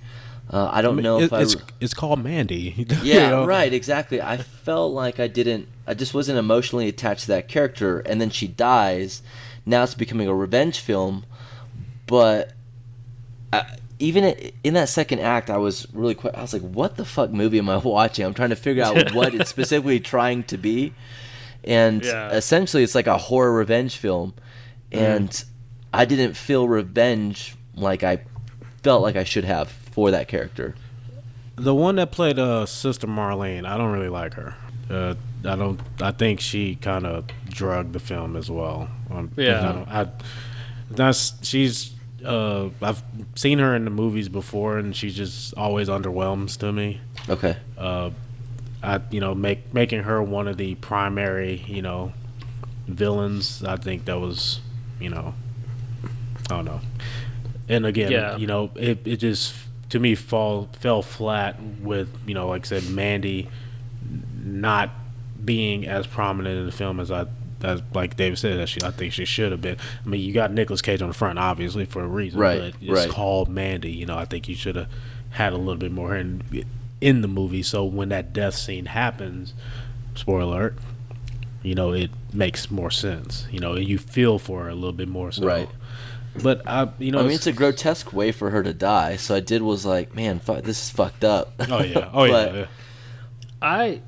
[0.52, 1.42] Uh, I don't know It- if I.
[1.42, 2.74] it's it's called Mandy.
[2.78, 3.46] you Yeah, know?
[3.46, 4.22] right, exactly.
[4.22, 5.68] I felt like I didn't.
[5.86, 9.22] I just wasn't emotionally attached to that character, and then she dies.
[9.66, 11.26] Now it's becoming a revenge film,
[12.06, 12.54] but
[13.52, 13.66] I,
[14.00, 14.24] even
[14.64, 16.36] in that second act, I was really quite.
[16.36, 19.12] I was like, "What the fuck movie am I watching?" I'm trying to figure out
[19.14, 20.94] what it's specifically trying to be,
[21.66, 22.30] and Yeah.
[22.32, 24.34] essentially, it's like a horror revenge film,
[24.94, 25.44] and
[25.94, 28.22] I didn't feel revenge like I
[28.84, 30.76] felt like I should have for that character.
[31.56, 34.54] The one that played uh sister Marlene, I don't really like her.
[34.92, 35.80] Uh, I don't.
[36.00, 38.90] I think she kind of drugged the film as well.
[39.10, 39.60] Um, Yeah.
[39.60, 40.08] I, don't- I
[40.92, 41.94] that's she's.
[42.24, 43.02] Uh, I've
[43.36, 47.02] seen her in the movies before, and she just always underwhelms to me.
[47.28, 47.58] Okay.
[47.78, 48.12] uh,
[48.84, 52.14] I you know make making her one of the primary you know
[52.88, 53.64] villains.
[53.64, 54.60] I think that was
[55.00, 55.34] you know
[56.50, 56.82] I don't know.
[57.70, 58.38] And again, Yeah.
[58.38, 59.54] you know, it it just
[59.90, 63.50] to me fall fell flat with you know like I said Mandy
[64.44, 64.90] not
[65.44, 67.26] being as prominent in the film as I.
[67.64, 69.78] As like David said, that she, I think she should have been.
[70.06, 72.40] I mean, you got Nicolas Cage on the front, obviously for a reason.
[72.40, 73.10] Right, But it's right.
[73.10, 73.90] called Mandy.
[73.90, 74.88] You know, I think you should have
[75.32, 76.44] had a little bit more in
[77.02, 77.64] in the movie.
[77.64, 79.56] So when that death scene happens,
[80.14, 80.76] spoiler alert,
[81.64, 83.48] you know it makes more sense.
[83.50, 85.32] You know, you feel for her a little bit more.
[85.32, 85.44] So.
[85.48, 85.70] Right.
[86.44, 89.16] But I, you know, I mean, it's a grotesque way for her to die.
[89.16, 91.54] So I did was like, man, fu- this is fucked up.
[91.70, 92.66] oh yeah, oh yeah, But- yeah.
[93.62, 94.02] I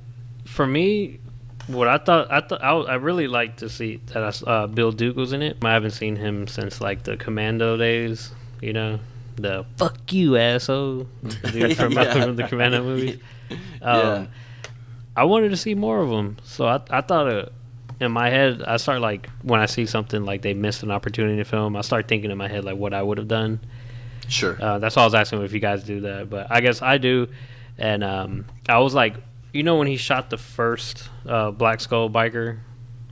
[0.46, 1.20] for me,
[1.68, 4.68] what I thought I thought I, I really liked to see that I, s- uh,
[4.68, 5.58] Bill Duke was in it.
[5.64, 8.32] I haven't seen him since like the Commando days.
[8.62, 9.00] You know,
[9.38, 11.08] the fuck you asshole
[11.52, 12.26] dude from, Yeah.
[12.28, 13.20] the Commando movies.
[13.82, 13.88] Yeah.
[14.00, 14.28] Um,
[15.16, 17.46] I wanted to see more of him, so I I thought uh,
[18.00, 21.38] in my head I start like when I see something like they missed an opportunity
[21.38, 23.60] to film, I start thinking in my head like what I would have done.
[24.28, 24.58] Sure.
[24.62, 26.98] Uh, that's why I was asking if you guys do that, but I guess I
[26.98, 27.28] do.
[27.78, 29.16] And um, I was like,
[29.54, 32.60] you know, when he shot the first uh, Black Skull biker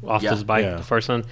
[0.06, 0.32] off Yeah.
[0.32, 0.76] his bike, Yeah.
[0.76, 1.26] the first one,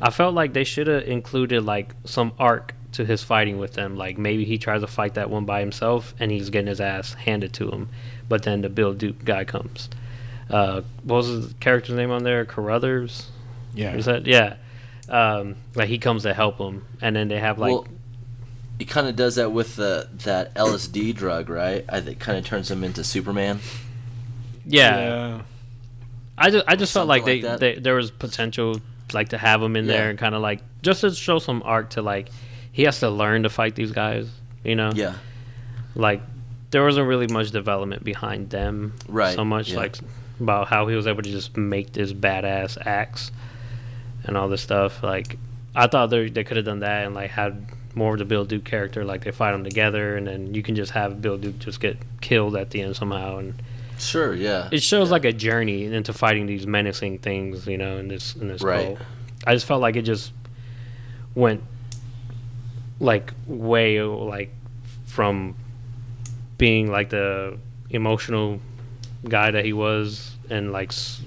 [0.00, 3.96] I felt like they should have included like some arc to his fighting with them.
[3.96, 7.14] Like maybe he tries to fight that one by himself and he's getting his ass
[7.14, 7.88] handed to him,
[8.28, 9.88] but then the Bill Duke guy comes.
[10.50, 12.44] Uh, what was the character's name on there?
[12.44, 13.30] Caruthers.
[13.74, 13.94] Yeah.
[13.94, 14.56] Is that yeah?
[15.08, 17.86] Um, like he comes to help him, and then they have like well,
[18.78, 21.84] he kind of does that with the that LSD drug, right?
[21.88, 23.60] I think kind of turns him into Superman.
[24.66, 25.42] yeah.
[26.38, 28.80] I just I just felt like, they, like they there was potential
[29.12, 29.92] like to have him in Yeah.
[29.92, 32.30] there and kind of like just to show some arc to like
[32.72, 34.28] he has to learn to fight these guys,
[34.64, 34.90] you know?
[34.94, 35.16] Yeah.
[35.94, 36.22] Like
[36.70, 39.78] there wasn't really much development behind them, Right, So much yeah.
[39.78, 39.98] like
[40.40, 43.30] about how he was able to just make this badass axe
[44.24, 45.02] and all this stuff.
[45.02, 45.38] Like
[45.74, 48.44] I thought they they could have done that and like had more of the Bill
[48.44, 51.58] Duke character, like they fight them together, and then you can just have Bill Duke
[51.58, 53.54] just get killed at the end somehow, and
[53.98, 54.32] Sure.
[54.34, 54.68] Yeah.
[54.72, 58.48] it shows like a journey into fighting these menacing things, you know, in this in
[58.48, 58.86] this Right.
[58.96, 58.98] goal.
[59.46, 60.32] I just felt like it just
[61.34, 61.62] went
[62.98, 64.52] like way like
[65.06, 65.54] from
[66.58, 67.58] being like the
[67.90, 68.60] emotional
[69.28, 71.20] guy that he was and like s-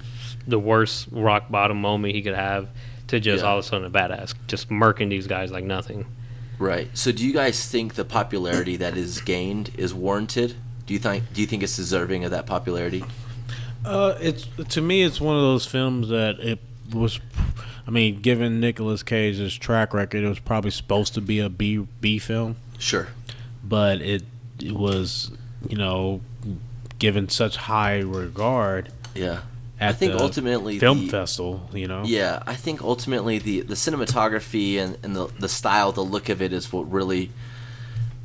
[0.46, 2.68] the worst rock bottom moment he could have
[3.08, 3.50] to just Yeah.
[3.50, 6.04] all of a sudden a badass just murking these guys like nothing.
[6.58, 6.88] Right.
[6.94, 10.54] So, do you guys think the popularity that is gained is warranted?
[10.86, 13.04] Do you think Do you think it's deserving of that popularity?
[13.84, 16.58] Uh, it's to me, it's one of those films that it
[16.92, 17.20] was.
[17.86, 21.86] I mean, given Nicolas Cage's track record, it was probably supposed to be a B
[22.00, 23.08] B film, Sure.
[23.62, 24.22] but it
[24.60, 25.32] it was,
[25.68, 26.20] you know,
[26.98, 29.40] given such high regard Yeah.
[29.80, 31.68] at I think the ultimately film the, festival.
[31.72, 36.02] You know, Yeah, I think ultimately the the cinematography and, and the the style, the
[36.04, 37.30] look of it is what really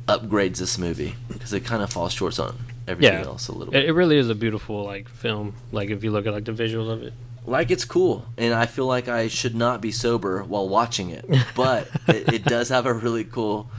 [0.08, 2.56] upgrades this movie because it kind of falls short on
[2.88, 3.24] everything Yeah.
[3.26, 3.84] else a little It, bit.
[3.86, 5.54] it really is a beautiful like film.
[5.72, 7.12] Like if you look at like the visuals of it.
[7.46, 11.24] like it's cool, and I feel like I should not be sober while watching it,
[11.54, 13.70] but it, it does have a really cool,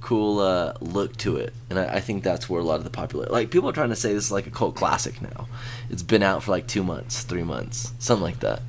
[0.00, 2.90] cool uh, look to it, and I, I think that's where a lot of the
[2.90, 5.48] popular like people are trying to say this is like a cult classic now.
[5.90, 8.62] It's been out for like two months, three months, something like that.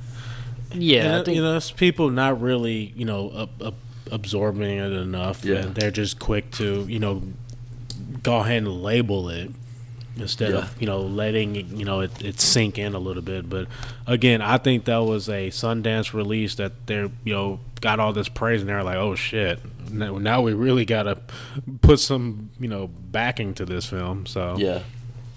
[0.73, 4.77] Yeah, And, I think you know, it's people not really, you know, ab- ab- absorbing
[4.77, 5.57] it enough, Yeah.
[5.57, 7.23] and they're just quick to, you know,
[8.23, 9.51] go ahead and label it
[10.17, 10.57] instead Yeah.
[10.59, 13.49] of, you know, letting you know it, it sink in a little bit.
[13.49, 13.67] But
[14.05, 18.27] again, I think that was a Sundance release that they're, you know, got all this
[18.29, 19.59] praise, and they're like, oh shit,
[19.91, 21.19] now, now we really gotta
[21.81, 24.25] put some, you know, backing to this film.
[24.25, 24.81] So Yeah,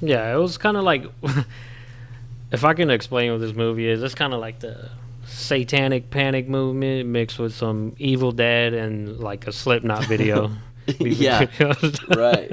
[0.00, 1.04] Yeah, it was kind of like,
[2.52, 4.90] if I can explain what this movie is, it's kind of like the
[5.26, 10.50] satanic panic movement mixed with some Evil Dead and like a Slipknot video.
[10.98, 11.46] Yeah.
[12.16, 12.50] right.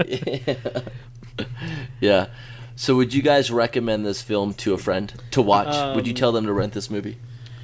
[1.99, 2.27] yeah.
[2.75, 5.95] So, would you guys recommend this film to a friend to watch?
[5.95, 7.17] would you Um, tell them to rent this movie?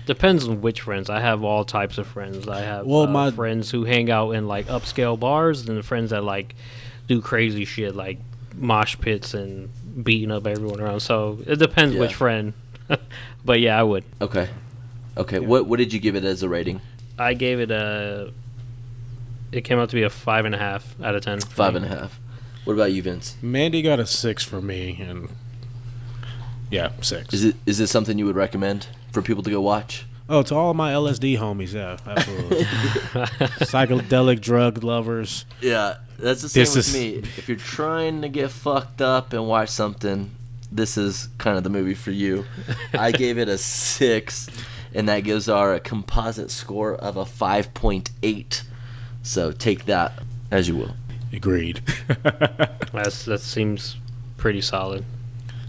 [0.06, 1.10] Depends on which friends.
[1.10, 2.47] I have all types of friends.
[2.47, 5.84] I have Well, uh, my- friends who hang out in like upscale bars, and the
[5.84, 6.56] friends that like
[7.08, 8.20] do crazy shit like
[8.56, 9.70] mosh pits and
[10.03, 10.99] beating up everyone around.
[11.01, 12.01] So it depends Yeah.
[12.01, 12.53] which friend.
[13.45, 14.03] but yeah, I would.
[14.22, 14.47] Okay.
[15.18, 15.39] Okay.
[15.39, 16.82] What What did you give it as a rating?
[17.18, 18.32] I gave it a.
[19.51, 21.39] It came out to be a five and a half out of ten.
[21.39, 21.78] for Five me.
[21.84, 22.20] and a half.
[22.66, 23.38] What about you, Vince?
[23.41, 25.30] Mandy got a six for me, and
[26.70, 27.34] yeah, six.
[27.34, 30.05] Is it is this something you would recommend for people to go watch?
[30.30, 32.63] Oh, to all my LSD homies, yeah, absolutely.
[33.66, 35.45] Psychedelic drug lovers.
[35.61, 37.09] Yeah, that's the same This with is- me.
[37.38, 40.32] If you're trying to get fucked up and watch something,
[40.72, 42.45] this is kind of the movie for you.
[42.93, 44.47] I gave it a six,
[44.93, 48.63] and that gives our composite score of a five point eight.
[49.24, 50.13] So take that
[50.51, 50.95] as you will.
[51.34, 51.82] Agreed.
[52.93, 53.97] That's that seems
[54.38, 55.05] pretty solid.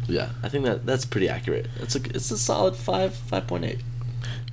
[0.08, 1.68] Yeah, I think that that's pretty accurate.
[1.80, 3.80] It's a it's a solid five five point eight.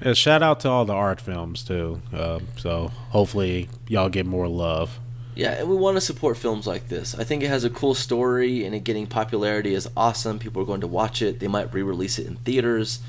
[0.01, 2.01] and shout out to all the art films too.
[2.11, 4.99] Um, so hopefully y'all get more love.
[5.35, 7.15] Yeah, and we want to support films like this.
[7.17, 10.37] I think it has a cool story, and it getting popularity is awesome.
[10.37, 11.39] People are going to watch it.
[11.39, 12.99] They might re-release it in theaters.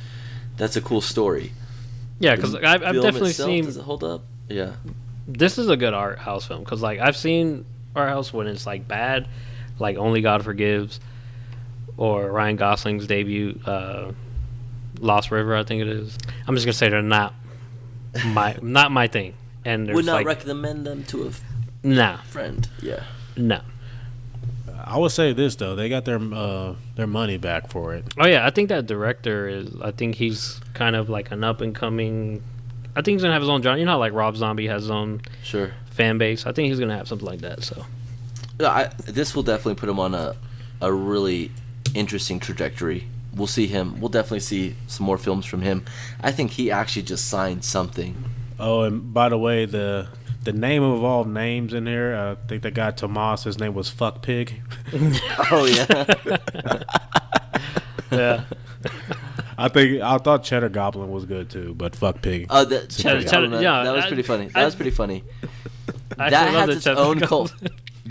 [0.56, 1.52] That's a cool story.
[2.20, 4.22] Yeah, because I've, I've definitely itself, seen Does it hold up?
[4.48, 4.72] Yeah.
[5.26, 7.64] this is a good art house film because like I've seen
[7.96, 9.28] art house when it's like bad,
[9.78, 11.00] like Only God Forgives,
[11.96, 14.12] or Ryan Gosling's debut, uh,
[15.00, 16.16] Lost River, I think it is.
[16.46, 17.34] I'm just gonna say they're not
[18.26, 19.34] my not my thing.
[19.64, 21.42] And there's Would not like recommend them to a f-
[21.82, 22.68] nah, friend.
[22.82, 23.02] Yeah.
[23.36, 23.60] no.
[24.86, 28.04] I would say this though, they got their uh, their money back for it.
[28.18, 29.74] Oh yeah, I think that director is.
[29.82, 32.42] I think he's kind of like an up and coming.
[32.94, 33.78] I think he's gonna have his own genre.
[33.78, 35.72] You know, how, like Rob Zombie has his own Sure.
[35.90, 36.44] fan base.
[36.44, 37.62] I think he's gonna have something like that.
[37.64, 37.86] So
[38.60, 40.36] Yeah, I, this will definitely put him on a
[40.82, 41.50] a really
[41.94, 43.06] interesting trajectory.
[43.34, 44.00] We'll see him.
[44.00, 45.84] We'll definitely see some more films from him.
[46.20, 48.14] I think he actually just signed something.
[48.60, 50.08] Oh, and by the way, the
[50.44, 53.74] the name of all names in here, uh, I think the guy Tomas, his name
[53.74, 54.60] was Fuck Pig.
[55.50, 56.04] Oh yeah.
[58.12, 58.44] yeah,
[59.58, 62.46] I think I thought Cheddar Goblin was good too, but Fuck Pig.
[62.50, 64.46] Oh, that, Cheddar- Cheddar- Cheddar- that, yeah, that was I- pretty funny.
[64.46, 65.24] That I- was pretty funny.
[66.18, 67.28] I that actually love has its Cheddar own Goblin.
[67.28, 67.54] cult.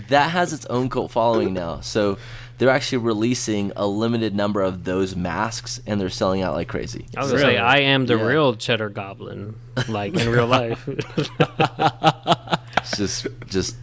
[0.08, 1.80] That has its own cult following now.
[1.80, 2.18] So
[2.58, 7.06] they're actually releasing a limited number of those masks, and they're selling out like crazy.
[7.16, 8.24] I was So- gonna I am the yeah.
[8.24, 9.56] real Cheddar Goblin,
[9.88, 10.86] like in real life.
[10.88, 11.28] It's
[12.96, 13.76] just just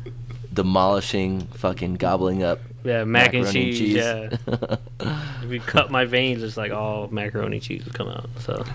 [0.53, 2.59] demolishing, fucking gobbling up.
[2.83, 3.95] yeah, mac and macaroni cheese.
[3.95, 4.29] Yeah,
[5.43, 8.29] if you cut my veins, it's like all macaroni cheese would come out.
[8.39, 8.63] So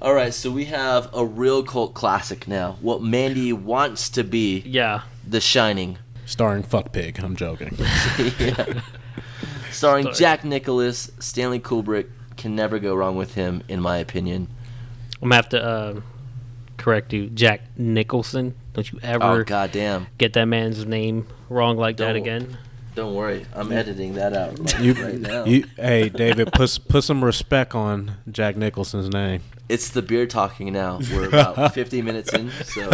[0.00, 2.76] All right, so we have a real cult classic now.
[2.80, 7.18] What Mandy wants to be, yeah, The Shining, Starring Fuck Pig.
[7.22, 7.76] I'm joking.
[8.38, 8.80] Yeah.
[9.70, 10.14] starring Sorry.
[10.16, 12.08] Jack Nicholas, Stanley Kubrick.
[12.36, 14.48] Can never go wrong with him, in my opinion.
[15.22, 16.00] I'm gonna have to uh,
[16.76, 18.54] correct you, Jack Nicholson.
[18.74, 20.06] Don't you ever Oh ever goddamn!
[20.18, 22.16] get that man's name wrong like that Don't.
[22.16, 22.58] again?
[22.94, 25.44] Don't worry, I'm editing that out like, You, right now.
[25.44, 29.42] you, hey David, put put some respect on Jack Nicholson's name.
[29.68, 31.00] It's the beer talking now.
[31.12, 32.90] We're about 50 minutes in, so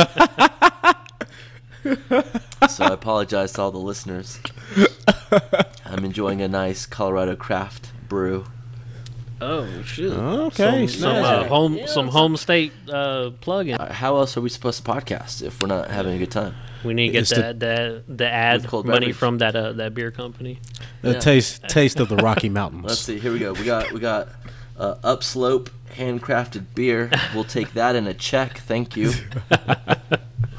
[2.69, 4.39] so I apologize to all the listeners.
[5.87, 8.45] I'm enjoying a nice Colorado craft brew.
[9.41, 10.13] Oh shoot!
[10.13, 13.75] Okay, some, some, uh, home some home state uh, plug-in.
[13.75, 16.55] Uh, How else are we supposed to podcast if we're not having a good time?
[16.85, 19.17] We need to get It's the- that that the ad cold money beverage.
[19.17, 20.61] from that uh, that beer company.
[21.01, 21.19] The Yeah.
[21.19, 22.85] taste taste of the Rocky Mountains.
[22.85, 23.19] Let's see.
[23.19, 23.53] Here we go.
[23.53, 24.29] We got we got
[24.79, 27.11] uh, Upslope handcrafted beer.
[27.35, 28.59] We'll take that in a check.
[28.59, 29.13] Thank you.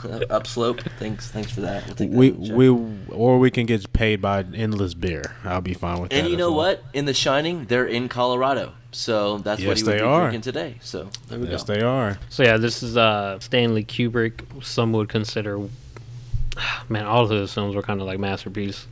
[0.06, 0.82] Up upslope.
[1.00, 1.30] Thanks.
[1.32, 1.86] Thanks for that.
[1.86, 2.56] We'll take that We in a check.
[2.56, 2.70] we
[3.16, 5.36] or we can get paid by endless beer.
[5.44, 6.18] I'll be fine with that.
[6.20, 6.74] And you know well.
[6.76, 6.84] what?
[6.94, 10.22] In The Shining, they're in Colorado, so that's what Yes, he would they be are.
[10.22, 10.76] drinking today.
[10.82, 11.74] So there we Yes, go.
[11.74, 12.18] they are.
[12.30, 14.42] So yeah, this is uh, Stanley Kubrick.
[14.64, 15.60] Some would consider,
[16.90, 18.88] man, all of his films were kind of like masterpiece.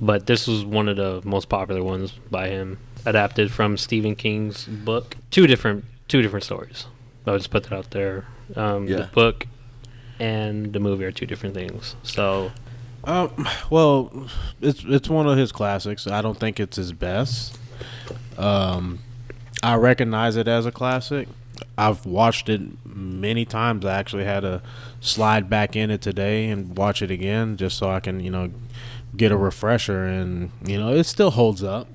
[0.00, 4.64] But this was one of the most popular ones by him, adapted from Stephen King's
[4.66, 5.16] book.
[5.32, 6.86] Two different, two different stories.
[7.26, 8.24] I'll just put that out there.
[8.54, 8.96] Um, Yeah.
[8.98, 9.46] The book
[10.20, 11.96] and the movie are two different things.
[12.02, 12.50] So
[13.04, 14.28] Um, well,
[14.60, 16.06] it's it's one of his classics.
[16.06, 17.58] I don't think it's his best.
[18.36, 19.00] Um,
[19.62, 21.28] I recognize it as a classic.
[21.76, 23.84] I've watched it many times.
[23.84, 24.62] I actually had to
[25.00, 28.50] slide back in it today and watch it again just so I can, you know,
[29.16, 30.04] get a refresher.
[30.04, 31.88] And you know, it still holds up.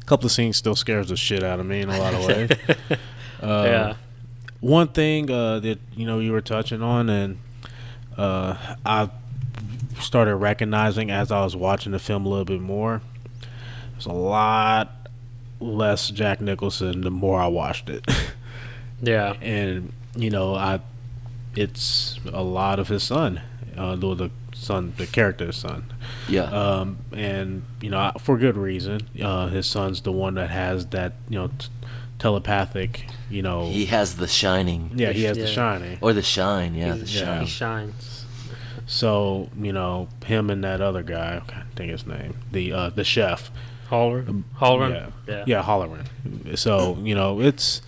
[0.00, 2.26] A couple of scenes still scares the shit out of me in a lot of
[2.26, 2.50] ways.
[3.42, 3.94] Uh, yeah,
[4.62, 7.38] one thing uh, that you know you were touching on, and
[8.16, 8.56] uh,
[8.86, 9.10] I
[10.00, 13.02] started recognizing as I was watching the film a little bit more.
[13.92, 15.08] There's a lot
[15.60, 18.04] less Jack Nicholson the more I watched it,
[19.02, 20.80] yeah, and you know I,
[21.56, 23.40] it's a lot of his son,
[23.76, 25.84] uh, the, the son, the character's son,
[26.28, 26.44] Yeah.
[26.44, 29.02] um, and you know for good reason.
[29.22, 31.68] Uh, his son's the one that has that you know t-
[32.22, 33.66] telepathic, you know.
[33.66, 34.92] he has the shining.
[34.94, 35.98] yeah, he has the shining.
[36.00, 36.74] Or the shine.
[36.74, 37.40] Yeah, the shine.
[37.42, 38.24] he shines.
[38.86, 43.04] So you know him and that other guy, I think his name, the uh, the
[43.04, 43.50] chef.
[43.88, 45.44] Holler, Holler, Yeah, yeah.
[45.46, 46.06] yeah, Holleran.
[46.56, 47.82] So you know it's.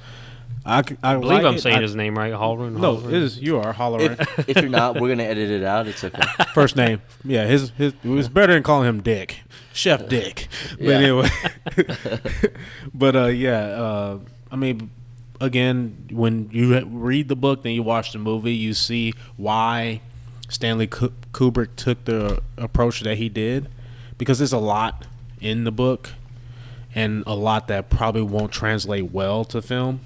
[0.66, 1.60] I, c- I I believe like I'm it.
[1.60, 2.74] saying I- his name right, Halloran.
[2.80, 3.14] No, Halloran?
[3.14, 4.18] it is you are Holleran.
[4.38, 5.86] If, if you're not, we're gonna edit it out.
[5.86, 6.22] It's okay.
[6.54, 9.40] First name, yeah, his his it was better than calling him Dick,
[9.74, 10.48] Chef Dick.
[10.78, 10.94] But Yeah.
[10.94, 11.28] anyway,
[12.94, 14.18] but uh, yeah, uh,
[14.50, 14.90] I mean,
[15.40, 20.00] again, when you read the book, then you watch the movie, you see why
[20.48, 23.68] Stanley Kubrick took the approach that he did,
[24.16, 25.06] because there's a lot
[25.40, 26.10] in the book,
[26.94, 30.00] and a lot that probably won't translate well to film.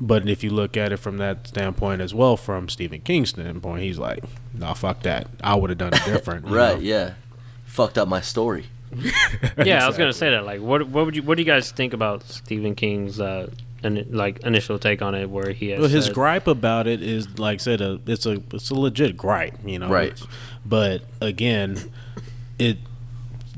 [0.00, 3.82] But if you look at it from that standpoint as well, from Stephen King's standpoint,
[3.82, 4.24] he's like,
[4.54, 5.28] "Nah, fuck that.
[5.42, 6.76] I would have done it different." right.
[6.76, 6.80] know?
[6.82, 7.14] Yeah.
[7.72, 8.66] Fucked up my story.
[9.64, 10.44] yeah, I was gonna say that.
[10.44, 13.48] Like, what what would you what do you guys think about Stephen King's uh,
[13.82, 17.02] in, like initial take on it, where he has Well, his said- gripe about it
[17.02, 19.88] is like I said, a, it's a it's a legit gripe, you know.
[19.88, 20.12] Right.
[20.66, 21.90] But again,
[22.58, 22.76] it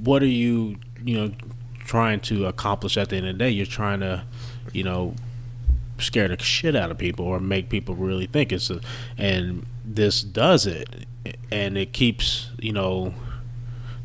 [0.00, 1.34] what are you you know
[1.80, 4.22] trying to accomplish at the end of the day you're trying to
[4.72, 5.16] you know
[5.98, 8.80] scare the shit out of people or make people really think it's a
[9.18, 11.04] and this does it
[11.50, 13.12] and it keeps you know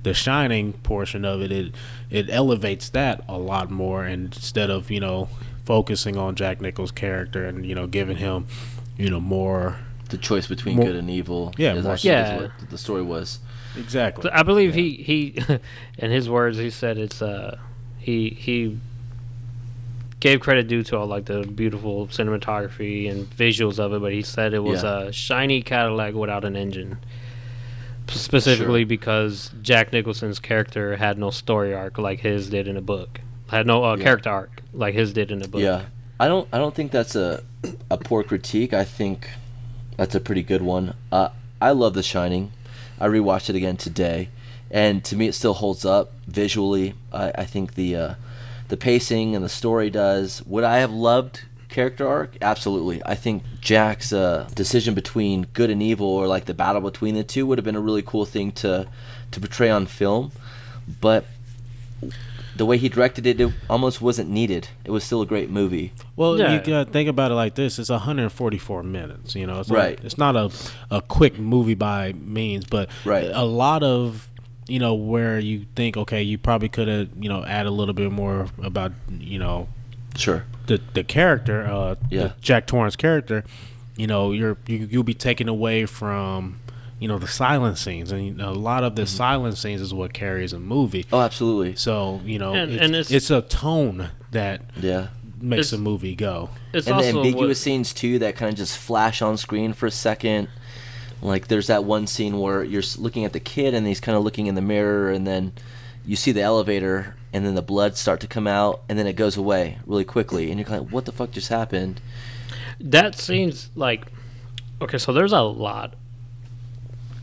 [0.04, 1.74] the shining portion of it it
[2.10, 5.28] it elevates that a lot more instead of you know
[5.66, 8.48] focusing on Jack Nichol's character and you know giving him
[8.98, 9.78] you know more
[10.10, 11.54] The choice between More- good and evil.
[11.58, 12.36] Yeah, is more actually so.
[12.46, 13.40] is what the story was.
[13.78, 15.38] exactly I believe he he,
[15.98, 17.58] in his words, he said it's uh
[18.00, 18.78] he he
[20.20, 24.22] gave credit due to all like the beautiful cinematography and visuals of it, but he
[24.22, 25.02] said it was Yeah.
[25.04, 26.98] a shiny Cadillac without an engine.
[28.12, 28.88] Specifically Sure.
[28.88, 33.22] because Jack Nicholson's character had no story arc like his did in a book.
[33.48, 34.04] Had no uh, Yeah.
[34.04, 35.62] character arc like his did in a book.
[35.62, 35.84] Yeah,
[36.20, 36.48] I don't.
[36.54, 37.44] I don't think that's a
[37.90, 38.74] a poor critique.
[38.74, 39.30] I think
[39.98, 40.94] that's a pretty good one.
[41.12, 41.30] Uh,
[41.62, 42.52] I love The Shining.
[43.00, 44.30] I rewatched it again today,
[44.70, 46.94] and to me, it still holds up visually.
[47.12, 48.14] I, I think the uh,
[48.68, 50.44] the pacing and the story does.
[50.46, 52.38] Would I have loved character arc?
[52.42, 53.02] Absolutely.
[53.06, 57.24] I think Jack's uh, decision between good and evil, or like the battle between the
[57.24, 58.88] two, would have been a really cool thing to
[59.32, 60.32] to portray on film.
[61.02, 61.26] But
[62.56, 64.68] the way he directed it, it almost wasn't needed.
[64.84, 65.94] It was still a great movie.
[66.16, 66.54] Well, Yeah.
[66.54, 69.36] you gotta think about it like this: it's 144 minutes.
[69.36, 69.98] You know, it's Right.
[69.98, 70.52] Not, it's not a
[70.92, 73.30] a quick movie by means, but Right.
[73.32, 74.28] a lot of
[74.68, 77.94] you know where you think, okay, you probably could have you know add a little
[77.94, 79.68] bit more about you know
[80.16, 80.44] Sure.
[80.70, 82.22] The the character, uh, Yeah.
[82.24, 83.44] the Jack Torrance character.
[83.98, 86.60] You know, you're you, you'll be taken away from
[87.00, 89.18] you know the silent scenes, and you know, a lot of the Mm-hmm.
[89.18, 91.06] silent scenes is what carries a movie.
[91.12, 91.76] Oh, absolutely.
[91.76, 95.08] So you know, And- it's, and it's, it's- a tone that Yeah.
[95.42, 96.50] makes a movie go.
[96.74, 99.88] It's and the ambiguous what, scenes too that kind of just flash on screen for
[99.88, 100.48] a second.
[101.22, 104.24] Like there's that one scene where you're looking at the kid and he's kind of
[104.24, 105.52] looking in the mirror, and then
[106.10, 109.14] you see the elevator, and then the blood start to come out, and then it
[109.16, 112.02] goes away really quickly, and you're like what the fuck just happened?
[112.82, 114.06] that seems like
[114.82, 115.94] okay so there's a lot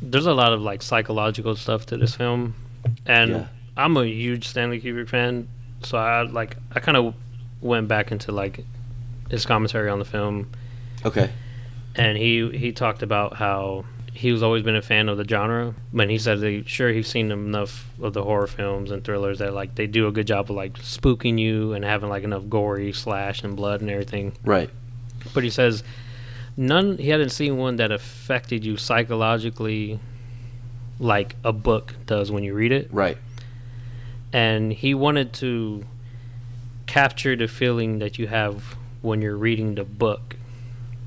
[0.02, 2.54] there's a lot of like psychological stuff to this film
[3.06, 3.46] and Yeah.
[3.76, 5.48] i'm a huge stanley kubrick fan
[5.82, 7.14] so i like i kind of
[7.62, 8.64] went back into like
[9.30, 10.50] his commentary on the film
[11.06, 11.30] Okay.
[11.94, 13.86] and he he talked about how
[14.16, 17.06] he was always been a fan of the genre but he said that sure he's
[17.06, 20.50] seen enough of the horror films and thrillers that like they do a good job
[20.50, 24.70] of like spooking you and having like enough gory slash and blood and everything Right.
[25.34, 25.82] but he says
[26.56, 30.00] none he hadn't seen one that affected you psychologically
[30.98, 33.18] like a book does when you read it Right.
[34.32, 35.84] and he wanted to
[36.86, 40.36] capture the feeling that you have when you're reading the book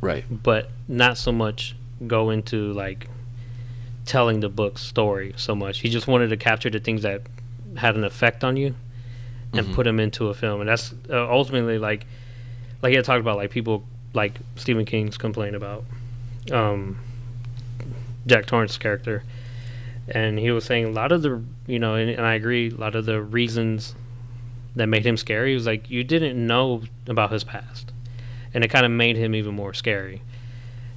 [0.02, 0.24] Right.
[0.30, 1.76] but not so much
[2.08, 3.08] go into like
[4.06, 5.80] telling the book's story so much.
[5.80, 7.22] He just wanted to capture the things that
[7.78, 8.76] had an effect on you
[9.54, 9.74] and Mhm.
[9.74, 10.62] put them into a film.
[10.62, 12.06] And that's uh, ultimately like
[12.82, 13.84] like he had talked about like people
[14.14, 15.84] like Stephen King's complain about
[16.52, 16.98] um,
[18.26, 19.24] Jack Torrance's character,
[20.08, 22.76] and he was saying a lot of the you know, and, and I agree, a
[22.76, 23.94] lot of the reasons
[24.76, 27.92] that made him scary was like you didn't know about his past,
[28.54, 30.22] and it kind of made him even more scary,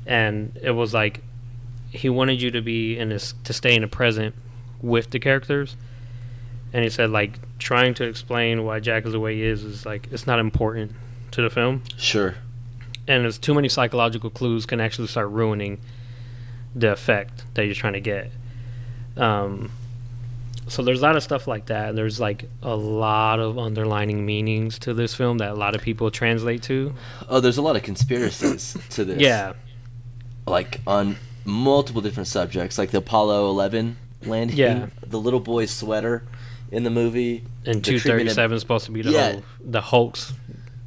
[0.06, 1.22] and it was like
[1.90, 4.34] he wanted you to be in this to stay in the present
[4.80, 5.76] with the characters.
[6.74, 9.84] And he said, like, trying to explain why Jack is the way he is is
[9.84, 10.92] like it's not important
[11.32, 12.34] to the film Sure.
[13.08, 15.78] and there's too many psychological clues can actually start ruining
[16.74, 18.30] the effect that you're trying to get.
[19.16, 19.70] Um,
[20.68, 21.94] so there's a lot of stuff like that.
[21.94, 26.10] There's like a lot of underlining meanings to this film that a lot of people
[26.10, 26.94] translate to.
[27.28, 29.20] Oh, there's a lot of conspiracies to this.
[29.20, 29.52] Yeah,
[30.46, 34.86] Like on multiple different subjects, like the Apollo 11 landing, Yeah.
[35.06, 36.22] the little boy's sweater
[36.70, 39.32] in the movie, and the treatment of- 237 is supposed to be the Yeah.
[39.32, 40.32] whole, the hoax,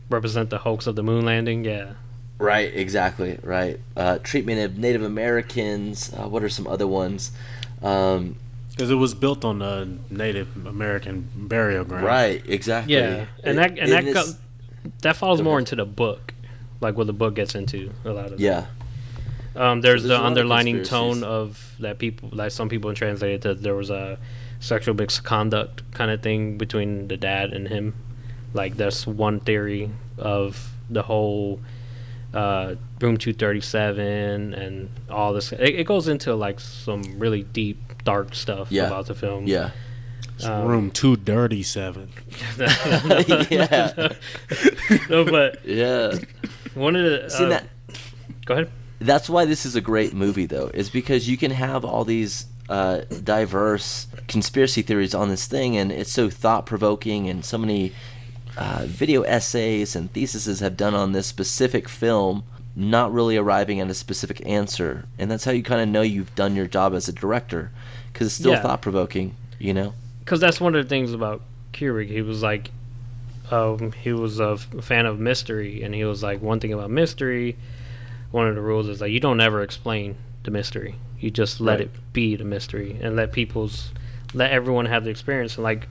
[0.09, 1.63] represent the hoax of the moon landing.
[1.65, 1.91] Yeah,
[2.37, 3.79] Right, exactly, right.
[3.95, 6.11] Uh, treatment of Native Americans.
[6.13, 7.31] Uh, what are some other ones?
[7.81, 8.35] Um,
[8.71, 12.03] Because it was built on a Native American burial ground.
[12.05, 12.93] right, exactly.
[12.93, 16.33] yeah, and It- that and that this- go, that falls more into the book,
[16.81, 18.39] like what the book gets into a lot of.
[18.39, 18.65] yeah,
[19.55, 22.93] Um, there's, there's the a lot of underlining tone of that people, like some people
[22.93, 24.17] translated that there was a
[24.59, 27.93] sexual misconduct kind of thing between the dad and him.
[28.53, 31.59] Like that's one theory of the whole
[32.33, 35.51] uh, room 237 and all this.
[35.51, 38.87] It, it goes into like some really deep, dark stuff Yeah.
[38.87, 39.47] about the film.
[39.47, 39.71] yeah,
[40.43, 42.09] Um, room two dirty seven.
[43.49, 44.09] yeah,
[45.09, 46.13] no, but yeah.
[46.73, 47.65] one of the See uh, that?
[48.45, 48.71] Go ahead.
[49.05, 52.45] That's why this is a great movie, though, is because you can have all these
[52.69, 57.91] uh, diverse conspiracy theories on this thing, and it's so thought provoking, and so many
[58.57, 62.43] uh, video essays and theses have done on this specific film,
[62.75, 66.33] not really arriving at a specific answer, and that's how you kind of know you've
[66.35, 67.71] done your job as a director,
[68.11, 68.61] because it's still Yeah.
[68.61, 69.93] thought provoking, you know.
[70.21, 71.41] because that's one of the things about
[71.73, 72.07] Kubrick.
[72.09, 72.71] He was like,
[73.51, 76.89] um, he was a f- fan of mystery, and he was like, one thing about
[76.89, 77.55] mystery,
[78.35, 80.95] one of the rules is like you don't ever explain the mystery.
[81.19, 81.87] You just let Right.
[81.87, 83.91] it be the mystery and let people's,
[84.33, 85.55] let everyone have the experience.
[85.55, 85.87] And like,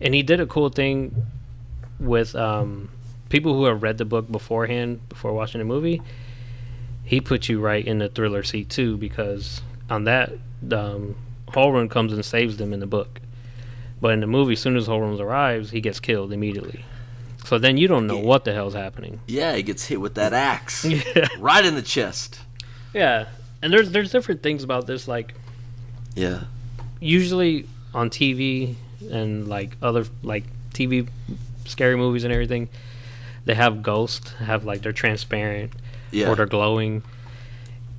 [0.00, 1.26] and he did a cool thing
[1.98, 2.88] with um,
[3.30, 6.00] people who have read the book beforehand before watching the movie.
[7.02, 10.30] He put you right in the thriller seat too, because on that,
[10.70, 11.16] um,
[11.48, 13.20] Hallorann comes and saves them in the book.
[14.00, 16.84] But in the movie, as soon as Holmes arrives, he gets killed immediately.
[17.48, 18.24] So then you don't know Yeah.
[18.26, 19.20] what the hell's happening.
[19.26, 21.28] Yeah, he gets hit with that axe Yeah.
[21.38, 22.40] right in the chest.
[22.92, 23.28] Yeah.
[23.62, 25.08] And there's there's different things about this.
[25.08, 25.34] Like
[26.14, 26.42] Yeah,
[27.00, 28.74] usually on TV
[29.10, 30.44] and like other like
[30.74, 31.08] TV
[31.64, 32.68] scary movies and everything,
[33.46, 35.72] they have ghosts have like they're transparent
[36.10, 37.02] yeah, or they're glowing.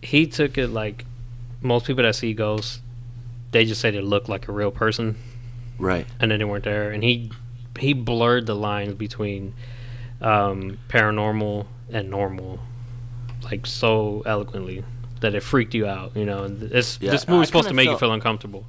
[0.04, 1.06] He took it like
[1.62, 2.80] most people that see ghosts,
[3.52, 5.16] they just say they look like a real person.
[5.80, 6.06] right.
[6.20, 6.92] and then they weren't there.
[6.92, 7.32] And he
[7.80, 9.54] he blurred the lines between
[10.22, 12.60] um, paranormal and normal,
[13.44, 14.84] like so eloquently
[15.22, 16.16] that it freaked you out.
[16.16, 18.66] You know, and this Yeah, this movie's supposed to make you feel uncomfortable.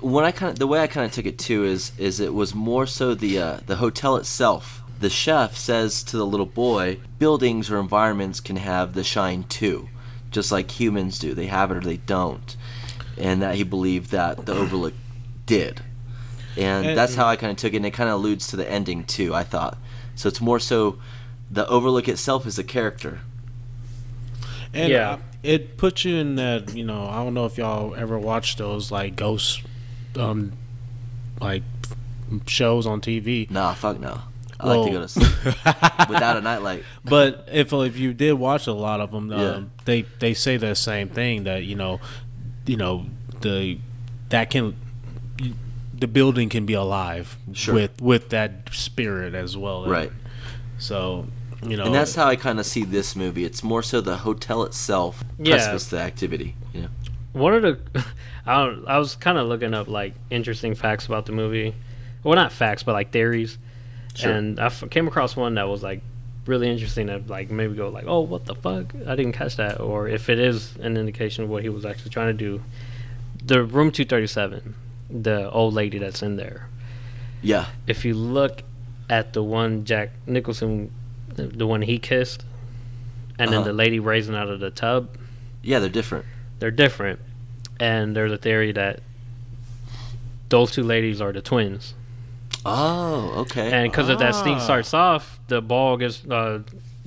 [0.00, 2.32] when I kind of the way I kind of took it too is is it
[2.34, 4.82] was more so the uh, the hotel itself.
[4.98, 9.88] The chef says to the little boy, buildings or environments can have the shine too,
[10.30, 11.32] just like humans do.
[11.32, 12.54] They have it or they don't,
[13.16, 14.92] and that he believed that the Overlook
[15.46, 15.80] did,
[16.56, 17.76] and, And- that's how I kind of took it.
[17.76, 19.34] And it kind of alludes to the ending too.
[19.34, 19.78] I thought
[20.14, 20.28] so.
[20.28, 20.98] It's more so
[21.50, 23.20] the Overlook itself is a character.
[24.72, 25.18] And Yeah.
[25.42, 28.90] it puts you in that, you know, I don't know if y'all ever watched those
[28.92, 29.62] like ghost
[30.16, 30.52] um
[31.40, 31.62] like
[32.46, 33.50] shows on TV.
[33.50, 34.20] Nah, fuck no.
[34.62, 35.32] I like to go to sleep
[36.10, 36.84] without a nightlight.
[37.04, 40.74] but if if you did watch a lot of them, um, they they say the
[40.74, 41.98] same thing that you know,
[42.66, 43.06] you know
[43.40, 43.78] the
[44.28, 44.76] that can
[46.00, 47.74] the building can be alive Sure.
[47.74, 49.86] with with that spirit as well.
[49.86, 50.10] Right.
[50.78, 51.26] So
[51.62, 53.44] you know, And that's how I kind of see this movie.
[53.44, 55.56] It's more so the hotel itself Yeah.
[55.56, 56.54] precipice the activity.
[56.72, 56.88] You know?
[57.34, 58.04] One of the,
[58.46, 61.74] I I was kind of looking up like interesting facts about the movie.
[62.24, 63.58] Well, not facts, but like theories.
[64.14, 64.32] Sure.
[64.32, 66.00] And I f- came across one that was like
[66.46, 67.06] really interesting.
[67.06, 68.94] That like maybe go like, oh, what the fuck?
[69.06, 69.80] I didn't catch that.
[69.80, 72.62] Or if it is an indication of what he was actually trying to do.
[73.44, 74.74] The room two thirty seven,
[75.10, 76.68] the old lady that's in there.
[77.42, 77.66] Yeah.
[77.86, 78.62] If you look
[79.08, 80.90] at the one Jack Nicholson,
[81.34, 82.44] the, the one he kissed,
[83.38, 83.68] and then Uh-huh.
[83.68, 85.08] the lady raising out of the tub,
[85.62, 86.26] Yeah, they're different.
[86.58, 87.18] they're different.
[87.78, 89.00] And there's a theory that
[90.48, 91.94] those two ladies are the twins.
[92.66, 93.70] Oh, okay.
[93.72, 94.58] And because of that scene Ah.
[94.58, 96.60] starts off, the ball gets uh,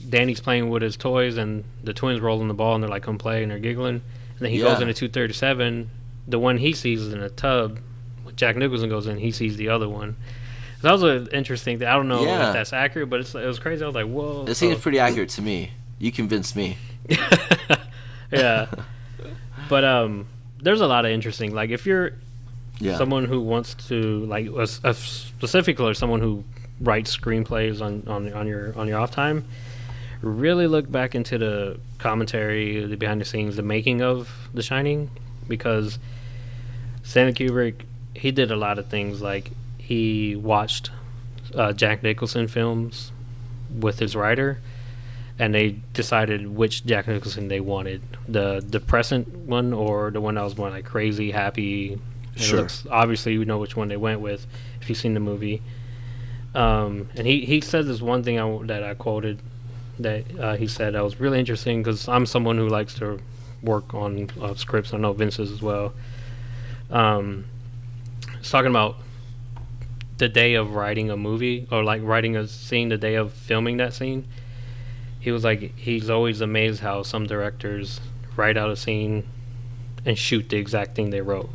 [0.09, 3.17] Danny's playing with his toys, and the twins rolling the ball, and they're like, "Come
[3.17, 3.95] play," and they're giggling.
[3.95, 5.89] And then he goes into 237.
[6.27, 7.79] The one he sees is in a tub.
[8.35, 10.15] Jack Nicholson goes in, he sees the other one.
[10.81, 11.87] That was an interesting thing.
[11.87, 12.47] I don't know Yeah.
[12.49, 13.83] if that's accurate, but it's, it was crazy.
[13.83, 15.71] I was like, "Whoa!" it seems So- pretty accurate to me.
[15.99, 16.77] You convinced me.
[18.31, 18.67] yeah.
[19.69, 20.27] But um,
[20.61, 21.55] there's a lot of interesting.
[21.55, 22.11] Like if you're
[22.79, 22.97] Yeah.
[22.97, 26.43] someone who wants to like a, a specifically or someone who
[26.81, 29.45] writes screenplays on, on on your on your off time
[30.21, 35.09] really look back into the commentary the behind the scenes the making of the shining
[35.47, 35.97] because
[37.03, 37.75] stanley kubrick
[38.15, 40.91] he did a lot of things like he watched
[41.55, 43.11] uh, jack nicholson films
[43.79, 44.59] with his writer
[45.39, 50.43] and they decided which jack nicholson they wanted the depressant one or the one that
[50.43, 51.99] was more like crazy happy
[52.35, 52.61] Sure.
[52.61, 54.47] looks obviously you know which one they went with
[54.81, 55.61] if you've seen the movie.
[56.55, 59.39] Um, and he he said this one thing I, that I quoted
[59.99, 63.19] that uh, he said that was really interesting because I'm someone who likes to
[63.61, 64.93] work on uh, scripts.
[64.93, 65.93] I know Vince is as well.
[66.89, 67.45] Um,
[68.43, 68.97] he's talking about
[70.17, 73.77] the day of writing a movie or like writing a scene, the day of filming
[73.77, 74.27] that scene.
[75.19, 78.01] He was like he's always amazed how some directors
[78.35, 79.25] write out a scene
[80.05, 81.49] and shoot the exact thing they wrote.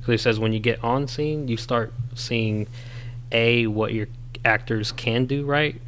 [0.00, 2.66] Because he says when you get on scene, you start seeing
[3.32, 4.06] a what your
[4.44, 5.80] actors can do right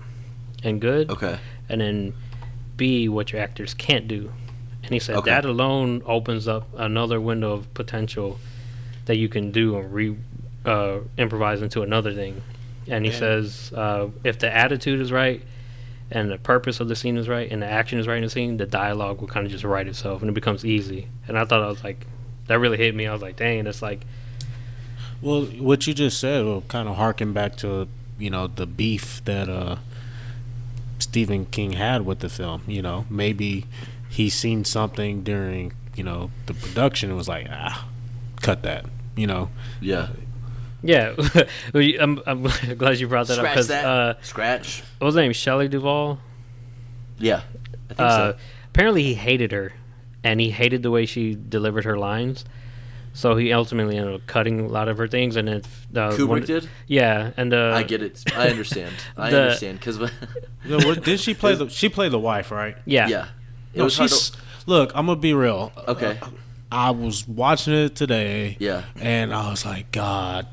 [0.64, 1.38] and good, Okay.
[1.68, 2.14] and then
[2.78, 4.32] b what your actors can't do.
[4.82, 5.30] And he said Okay.
[5.30, 8.38] that alone opens up another window of potential
[9.04, 10.16] that you can do and re
[10.66, 12.42] uh, improvise into another thing.
[12.88, 15.42] And he And- says uh, if the attitude is right
[16.10, 18.30] and the purpose of the scene is right and the action is right in the
[18.30, 21.08] scene, the dialogue will kind of just write itself and it becomes easy.
[21.26, 22.06] And I thought I was like
[22.48, 23.06] that really hit me.
[23.06, 24.02] I was like, dang, it's like
[25.22, 27.88] Well, what you just said will kind of harken back to
[28.18, 29.76] you know the beef that uh,
[30.98, 32.62] Stephen King had with the film.
[32.66, 33.66] You know, maybe
[34.08, 37.88] he seen something during you know the production and was like, ah,
[38.42, 38.84] cut that.
[39.16, 39.50] You know,
[39.80, 40.08] Yeah.
[40.86, 41.14] Yeah.
[41.74, 42.42] Well, you- I'm, I'm
[42.78, 43.84] glad you brought that up Scratch because that.
[43.84, 44.82] uh, Scratch.
[44.98, 45.32] what was his name?
[45.32, 46.18] Shelley Duvall.
[47.18, 47.42] Yeah.
[47.90, 48.38] I think Uh, so.
[48.70, 49.72] apparently, he hated her,
[50.24, 52.44] and he hated the way she delivered her lines.
[53.14, 55.62] So he ultimately ended up cutting a lot of her things, and then
[55.94, 56.68] uh, Kubrick one- did?
[56.86, 58.22] Yeah, and uh, I get it.
[58.36, 58.94] I understand.
[59.16, 60.08] I the- understand because You
[60.78, 61.68] know, did she play the?
[61.70, 62.76] She played the wife, right?
[62.84, 63.28] Yeah, yeah.
[63.72, 64.30] It No, was hard she's.
[64.30, 65.72] to- Look, I'm gonna be real.
[65.88, 66.18] okay.
[66.70, 68.56] I was watching it today.
[68.58, 68.82] Yeah.
[69.00, 70.46] And I was like, God,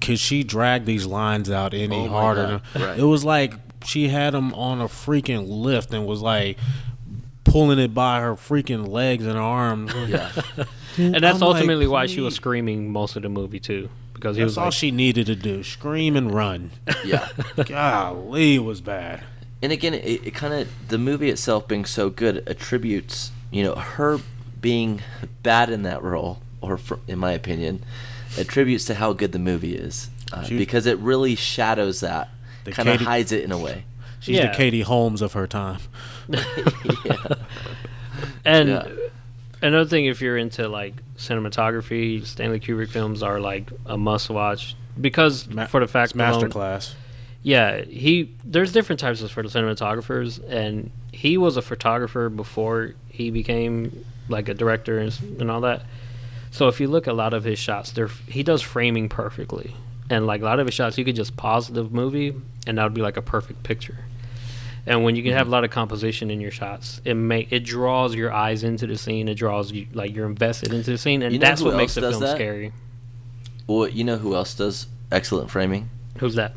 [0.00, 2.60] could she drag these lines out any Oh harder?
[2.74, 2.98] Right.
[2.98, 3.54] It was like
[3.84, 6.58] she had them on a freaking lift and was like
[7.44, 9.92] pulling it by her freaking legs and arms.
[10.08, 10.30] Yeah.
[10.96, 14.36] and that's I'm like, ultimately why she was screaming most of the movie too, because
[14.36, 16.70] he That's was all like, she needed to do: scream and run.
[17.04, 17.28] Yeah.
[17.66, 19.22] Golly, it was bad.
[19.62, 23.74] and again, it, it kind of the movie itself being so good attributes, you know,
[23.76, 24.18] her
[24.60, 25.02] being
[25.44, 27.84] bad in that role, or fr in my opinion,
[28.38, 32.28] attributes to how good the movie is, uh, She- because it really shadows that,
[32.64, 33.84] The kind of Katie- hides it in a way.
[34.20, 34.50] She's Yeah.
[34.50, 35.78] the Katie Holmes of her time.
[36.28, 36.42] yeah.
[38.44, 38.88] and Yeah.
[39.62, 45.48] another thing, if you're into like cinematography, Stanley Kubrick films are like a must-watch because
[45.48, 46.94] Ma- for the fact It's alone- masterclass.
[47.42, 53.30] Yeah, he there's different types of photo cinematographers, and he was a photographer before he
[53.30, 55.82] became like a director and, s- and all that.
[56.50, 59.74] So if you look at a lot of his shots, they're he does framing perfectly,
[60.10, 62.34] and like a lot of his shots, you could just pause the movie,
[62.66, 63.98] and that would be like a perfect picture.
[64.86, 65.52] And when you can have a mm-hmm.
[65.52, 69.28] lot of composition in your shots, it make it draws your eyes into the scene.
[69.28, 71.94] It draws you like you're invested into the scene, and You know that's what makes
[71.94, 72.36] the film that?
[72.36, 72.72] scary.
[73.66, 75.90] Well, you know who else does excellent framing?
[76.18, 76.52] Who's that?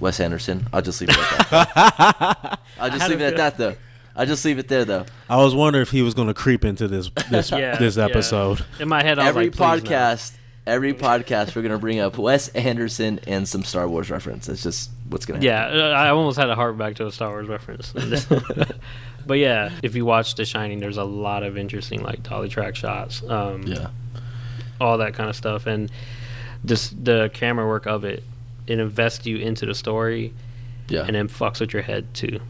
[0.00, 0.66] Wes Anderson.
[0.72, 2.60] I'll just leave it at that.
[2.80, 3.76] I'll just leave it at that though.
[4.16, 5.04] I'll just leave it there though.
[5.28, 8.04] I was wondering if he was going to creep into this this Yeah, this yeah.
[8.06, 8.64] episode.
[8.80, 10.32] In my head, I was every like, "Please no." podcast,
[10.66, 14.46] every podcast, we're gonna bring up Wes Anderson and some Star Wars reference.
[14.46, 15.78] That's just what's gonna happen.
[15.78, 17.92] Yeah, I almost had a heart back to a Star Wars reference.
[19.26, 22.74] but yeah, if you watch The Shining, there's a lot of interesting like dolly track
[22.76, 23.88] shots, um, Yeah.
[24.80, 25.90] all that kind of stuff, and
[26.64, 28.24] just the camera work of it.
[28.66, 30.32] It invests you into the story,
[30.88, 31.02] Yeah.
[31.06, 32.40] and then fucks with your head too.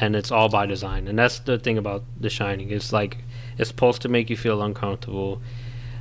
[0.00, 2.70] And it's all by design, and that's the thing about The Shining.
[2.70, 3.18] It's like
[3.58, 5.42] it's supposed to make you feel uncomfortable.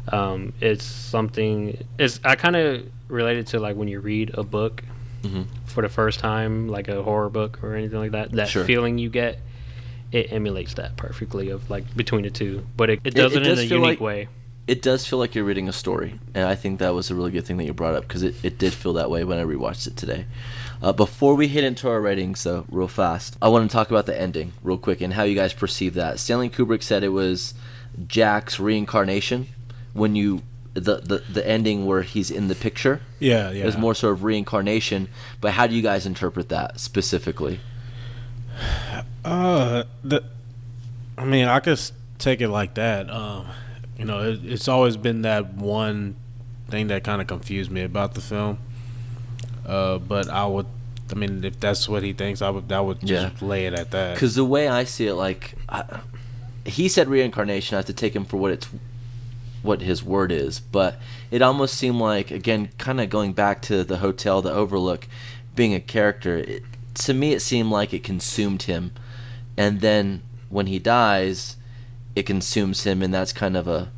[0.08, 1.84] Um, it's something.
[2.00, 4.84] It's I kind of related to like when you read a book
[5.24, 5.46] Mhm.
[5.66, 8.32] for the first time, like a horror book or anything like that.
[8.32, 8.64] That Sure.
[8.64, 9.40] feeling you get,
[10.12, 13.42] it emulates that perfectly of like between the two, but it, it It- does it
[13.42, 14.28] it, in does a feel unique like- way.
[14.68, 17.32] It does feel like you're reading a story, and I think that was a really
[17.32, 19.44] good thing that you brought up because it, it did feel that way when I
[19.44, 20.26] rewatched it today.
[20.82, 24.08] Uh, before we hit into our ratings, though, real fast, I want to talk about
[24.08, 26.20] the ending real quick and how you guys perceive that.
[26.20, 27.54] Stanley Kubrick said it was
[28.08, 29.48] Jack's reincarnation
[29.94, 30.42] when you
[30.74, 33.02] the, the the ending where he's in the picture.
[33.20, 33.64] Yeah, yeah.
[33.64, 35.10] It was more sort of reincarnation,
[35.40, 37.60] but how do you guys interpret that specifically?
[39.24, 40.24] Uh, the,
[41.18, 41.80] I mean, I could
[42.18, 43.10] take it like that.
[43.10, 43.48] Um,
[43.98, 46.16] you know, it, it's always been that one
[46.70, 48.58] thing that kind of confused me about the film.
[49.66, 50.66] Uh, but I would,
[51.12, 53.48] I mean, if that's what he thinks, I would, I would just Yeah.
[53.48, 54.16] lay it at that.
[54.16, 56.00] Because the way I see it, like I,
[56.66, 58.68] he said reincarnation, I have to take him for what it's
[59.62, 60.60] what his word is.
[60.60, 65.08] But it almost seemed like again, kind of going back to the hotel, the Overlook,
[65.56, 66.38] being a character.
[66.38, 66.64] It,
[66.96, 68.92] to me, it seemed like it consumed him,
[69.58, 71.56] and then when he dies,
[72.16, 73.90] it consumes him, and that's kind of a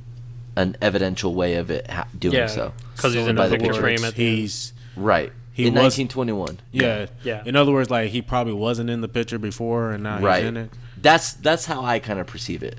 [0.55, 2.73] an evidential way of it ha- doing Yeah, so.
[2.95, 4.37] because he's in by a the picture picture, frame at the end.
[4.39, 5.31] he's Right.
[5.53, 6.59] He in was- 1921.
[6.71, 7.43] yeah, Yeah.
[7.45, 10.47] In other words, like he probably wasn't in the picture before, and now right he's
[10.49, 10.69] in it.
[11.01, 12.77] that's that's how i kind of perceive it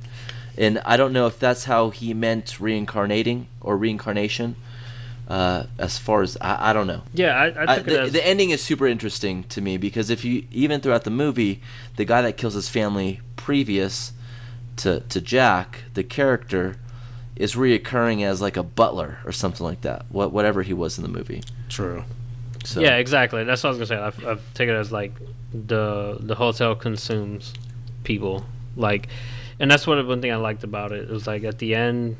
[0.56, 4.54] and i don't know if that's how he meant reincarnating or reincarnation
[5.28, 8.00] uh, as far as i, I don't know Yeah, I, I I, took it the,
[8.02, 11.60] as the ending is super interesting to me because if you even throughout the movie
[11.96, 14.12] the guy that kills his family previous
[14.76, 16.76] to, to jack the character
[17.36, 21.02] is reoccurring as like a butler or something like that what, whatever he was in
[21.02, 22.04] the movie True.
[22.64, 23.44] So yeah, exactly.
[23.44, 24.04] That's what I was gonna say.
[24.04, 25.12] I've, I've taken it as like
[25.52, 27.54] the the hotel consumes
[28.02, 28.44] people,
[28.76, 29.08] like,
[29.60, 31.04] and that's what one thing I liked about it.
[31.04, 32.16] It was like at the end,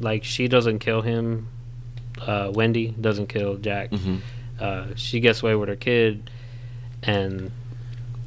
[0.00, 1.48] like she doesn't kill him.
[2.20, 3.90] Uh, Wendy doesn't kill Jack.
[3.90, 4.20] Mhm.
[4.60, 6.30] Uh, she gets away with her kid,
[7.02, 7.50] and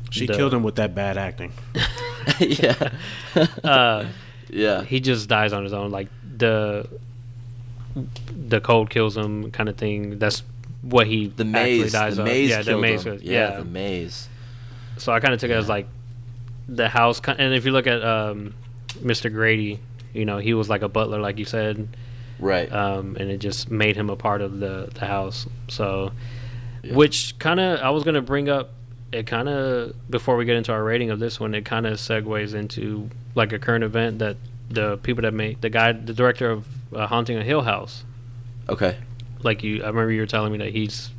[0.09, 1.51] She the- killed him with that bad acting.
[2.39, 2.91] yeah
[3.63, 4.05] uh,
[4.49, 5.89] yeah he just dies on his own.
[5.91, 6.07] Like
[6.37, 6.87] the
[8.47, 10.19] the cold kills him kind of thing.
[10.19, 10.43] That's
[10.81, 12.27] what he The actually maze, dies the of.
[12.27, 13.05] maze yeah, the maze.
[13.05, 13.57] Yeah, yeah.
[13.57, 14.27] the maze.
[14.97, 15.87] So I kind of took it as like
[16.67, 17.21] the house.
[17.27, 18.53] And if you look at um,
[18.99, 19.31] Mr.
[19.31, 19.79] Grady,
[20.13, 21.87] you know, he was like a butler, like you said,
[22.39, 22.71] Right.
[22.71, 25.47] um, and it just made him a part of the the house.
[25.67, 26.11] So,
[26.83, 26.95] Yeah.
[26.95, 28.71] which kind of I was gonna bring up.
[29.11, 31.97] It kind of before we get into our rating of this one, it kind of
[31.99, 34.37] segues into like a current event that
[34.69, 38.05] the people that made the guy, the director of uh, Haunting a Hill House,
[38.69, 38.95] okay.
[39.43, 41.09] Like you, I remember you were telling me that he's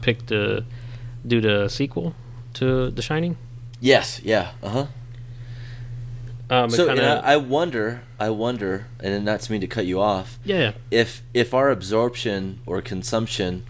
[0.00, 0.64] picked to
[1.26, 2.14] do the sequel
[2.54, 3.36] to The Shining.
[3.80, 4.20] Yes.
[4.22, 4.52] Yeah.
[4.62, 4.86] Uh huh.
[6.50, 10.00] Um, So kinda- I, I wonder, I wonder, and not to mean to cut you
[10.00, 13.62] off, yeah, if if our absorption or consumption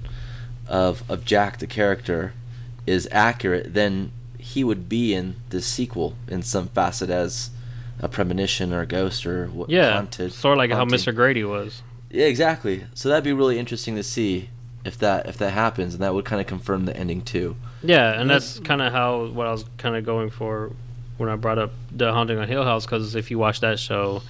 [0.66, 2.32] of of Jack the character
[2.86, 7.50] is accurate, then he would be in this sequel in some facet as
[8.00, 10.32] a premonition or a ghost or what yeah, haunted.
[10.32, 10.84] sort of like how.
[10.84, 11.14] Mr.
[11.14, 11.82] Grady was.
[12.12, 12.84] Yeah, exactly.
[12.94, 14.50] So that'd be really interesting to see
[14.84, 17.56] if that if that happens, and that would kind of confirm the ending too.
[17.82, 20.72] Yeah, and that's kind of how what I was kind of going for
[21.16, 24.22] when I brought up the Haunting on Hill House because if you watch that show,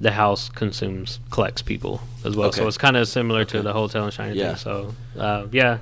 [0.00, 2.58] the house consumes collects people as well, Okay.
[2.60, 4.54] so it's kind of similar to the Hotel and Shining Yeah.
[4.54, 4.56] thing.
[4.56, 5.78] So uh, yeah,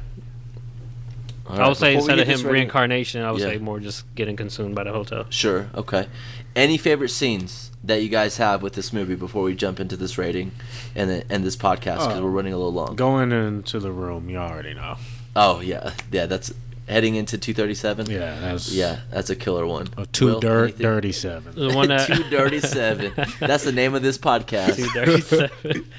[1.48, 3.48] All I right, would say before instead of this him rating- reincarnation, I would Yeah.
[3.48, 5.24] say more just getting consumed by the hotel.
[5.30, 5.68] Sure.
[5.74, 6.06] Okay.
[6.54, 10.18] Any favorite scenes that you guys have with this movie before we jump into this
[10.18, 10.50] rating
[10.94, 12.18] and then end this podcast because Oh.
[12.18, 12.96] Uh, we're running a little long.
[12.96, 14.96] Going into the room, you already know.
[15.36, 16.26] Oh yeah, yeah.
[16.26, 16.52] That's
[16.88, 18.08] heading into two thirty seven.
[18.10, 19.88] Yeah, that's Yeah, that's a killer one.
[19.96, 20.82] a two Will, dirt anything?
[20.82, 21.54] dirty seven.
[21.54, 23.12] The one that Two dirty seven.
[23.40, 24.76] That's the name of this podcast.
[24.76, 25.90] Two thirty seven.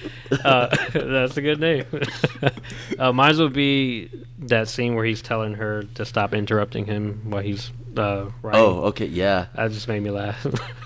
[0.44, 1.86] uh, that's a good name.
[2.98, 4.10] uh, mine would be
[4.40, 8.62] that scene where he's telling her to stop interrupting him while he's uh, writing.
[8.62, 10.46] Oh, okay, yeah, that just made me laugh.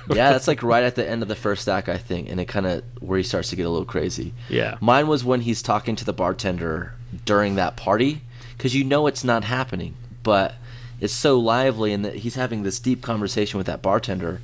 [0.10, 0.32] yeah.
[0.32, 2.66] That's like right at the end of the first act, I think, and it kind
[2.66, 4.34] of where he starts to get a little crazy.
[4.50, 4.78] yeah.
[4.82, 6.94] Mine was when he's talking to the bartender
[7.26, 8.22] during that party
[8.64, 10.56] because you know it's not happening, but
[11.02, 14.40] it's so lively and that he's having this deep conversation with that bartender.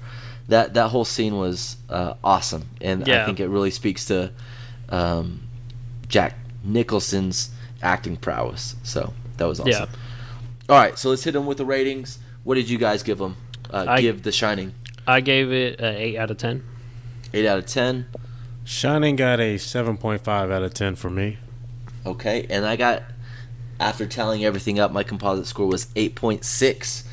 [0.50, 4.32] That that whole scene was uh, awesome, and I think it really speaks to
[4.90, 5.40] um,
[6.10, 6.36] Jack
[6.66, 7.52] Nicholson's
[7.82, 8.76] acting prowess.
[8.84, 9.72] So that was awesome.
[9.72, 9.86] Yeah.
[10.68, 12.20] All right, so let's hit them with the ratings.
[12.44, 13.38] What did you guys give them?
[13.72, 14.74] Uh, I- give The Shining
[15.08, 16.62] I gave it an eight out of ten.
[17.34, 18.08] eight out of ten.
[18.66, 21.38] Shining got a seven point five out of ten for me.
[22.06, 23.04] Okay, and I got
[23.80, 27.04] after tallying everything up, my composite score was eight point six,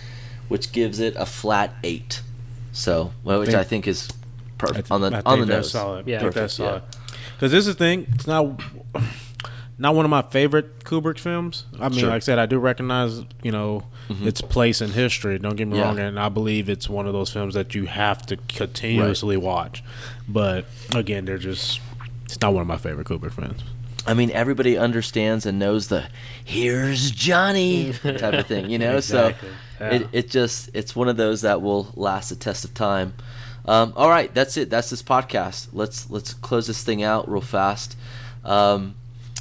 [0.48, 2.22] which gives it a flat eight.
[2.72, 4.08] So, well, which Think- I think is
[4.58, 5.70] perfect th- on the I on the that's nose.
[5.72, 6.06] solid.
[6.08, 6.16] Yeah.
[6.16, 7.16] I think that's Perfect, solid.
[7.36, 8.06] Because this is the thing.
[8.12, 8.60] It's not
[9.78, 11.64] not one of my favorite Kubrick films.
[11.78, 12.08] I mean, Sure.
[12.08, 14.26] like I said, I do recognize you know Mhm.
[14.26, 15.38] its place in history.
[15.38, 15.84] Don't get me Yeah.
[15.84, 19.82] wrong, and I believe it's one of those films that you have to continuously watch.
[20.28, 20.64] But
[20.94, 21.80] again, they're just
[22.24, 23.62] it's not one of my favorite Kubrick films.
[24.06, 26.08] I mean, everybody understands and knows the
[26.44, 28.96] "Here's Johnny" type of thing, you know.
[28.96, 29.48] Exactly.
[29.48, 29.90] So Yeah.
[29.94, 33.14] it it just it's one of those that will last the test of time.
[33.66, 34.70] Um, all right, that's it.
[34.70, 35.68] That's this podcast.
[35.72, 37.96] Let's let's close this thing out real fast.
[38.44, 38.94] Um,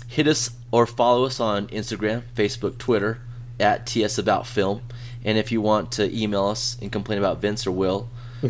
[0.07, 3.19] hit us or follow us on Instagram, Facebook, Twitter
[3.59, 4.81] at TS About Film.
[5.23, 8.09] And if you want to email us and complain about Vince or Will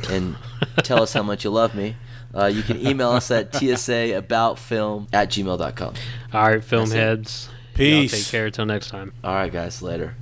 [0.09, 0.35] and
[0.83, 1.95] tell us how much you love me,
[2.35, 5.93] uh, you can email us at tsaaboutfilm at gmail.com.
[6.33, 6.97] All right, film That's it.
[6.97, 7.49] heads.
[7.49, 8.11] Y'all Peace.
[8.11, 8.49] take care.
[8.51, 9.13] Till next time.
[9.23, 10.15] All right, guys, later.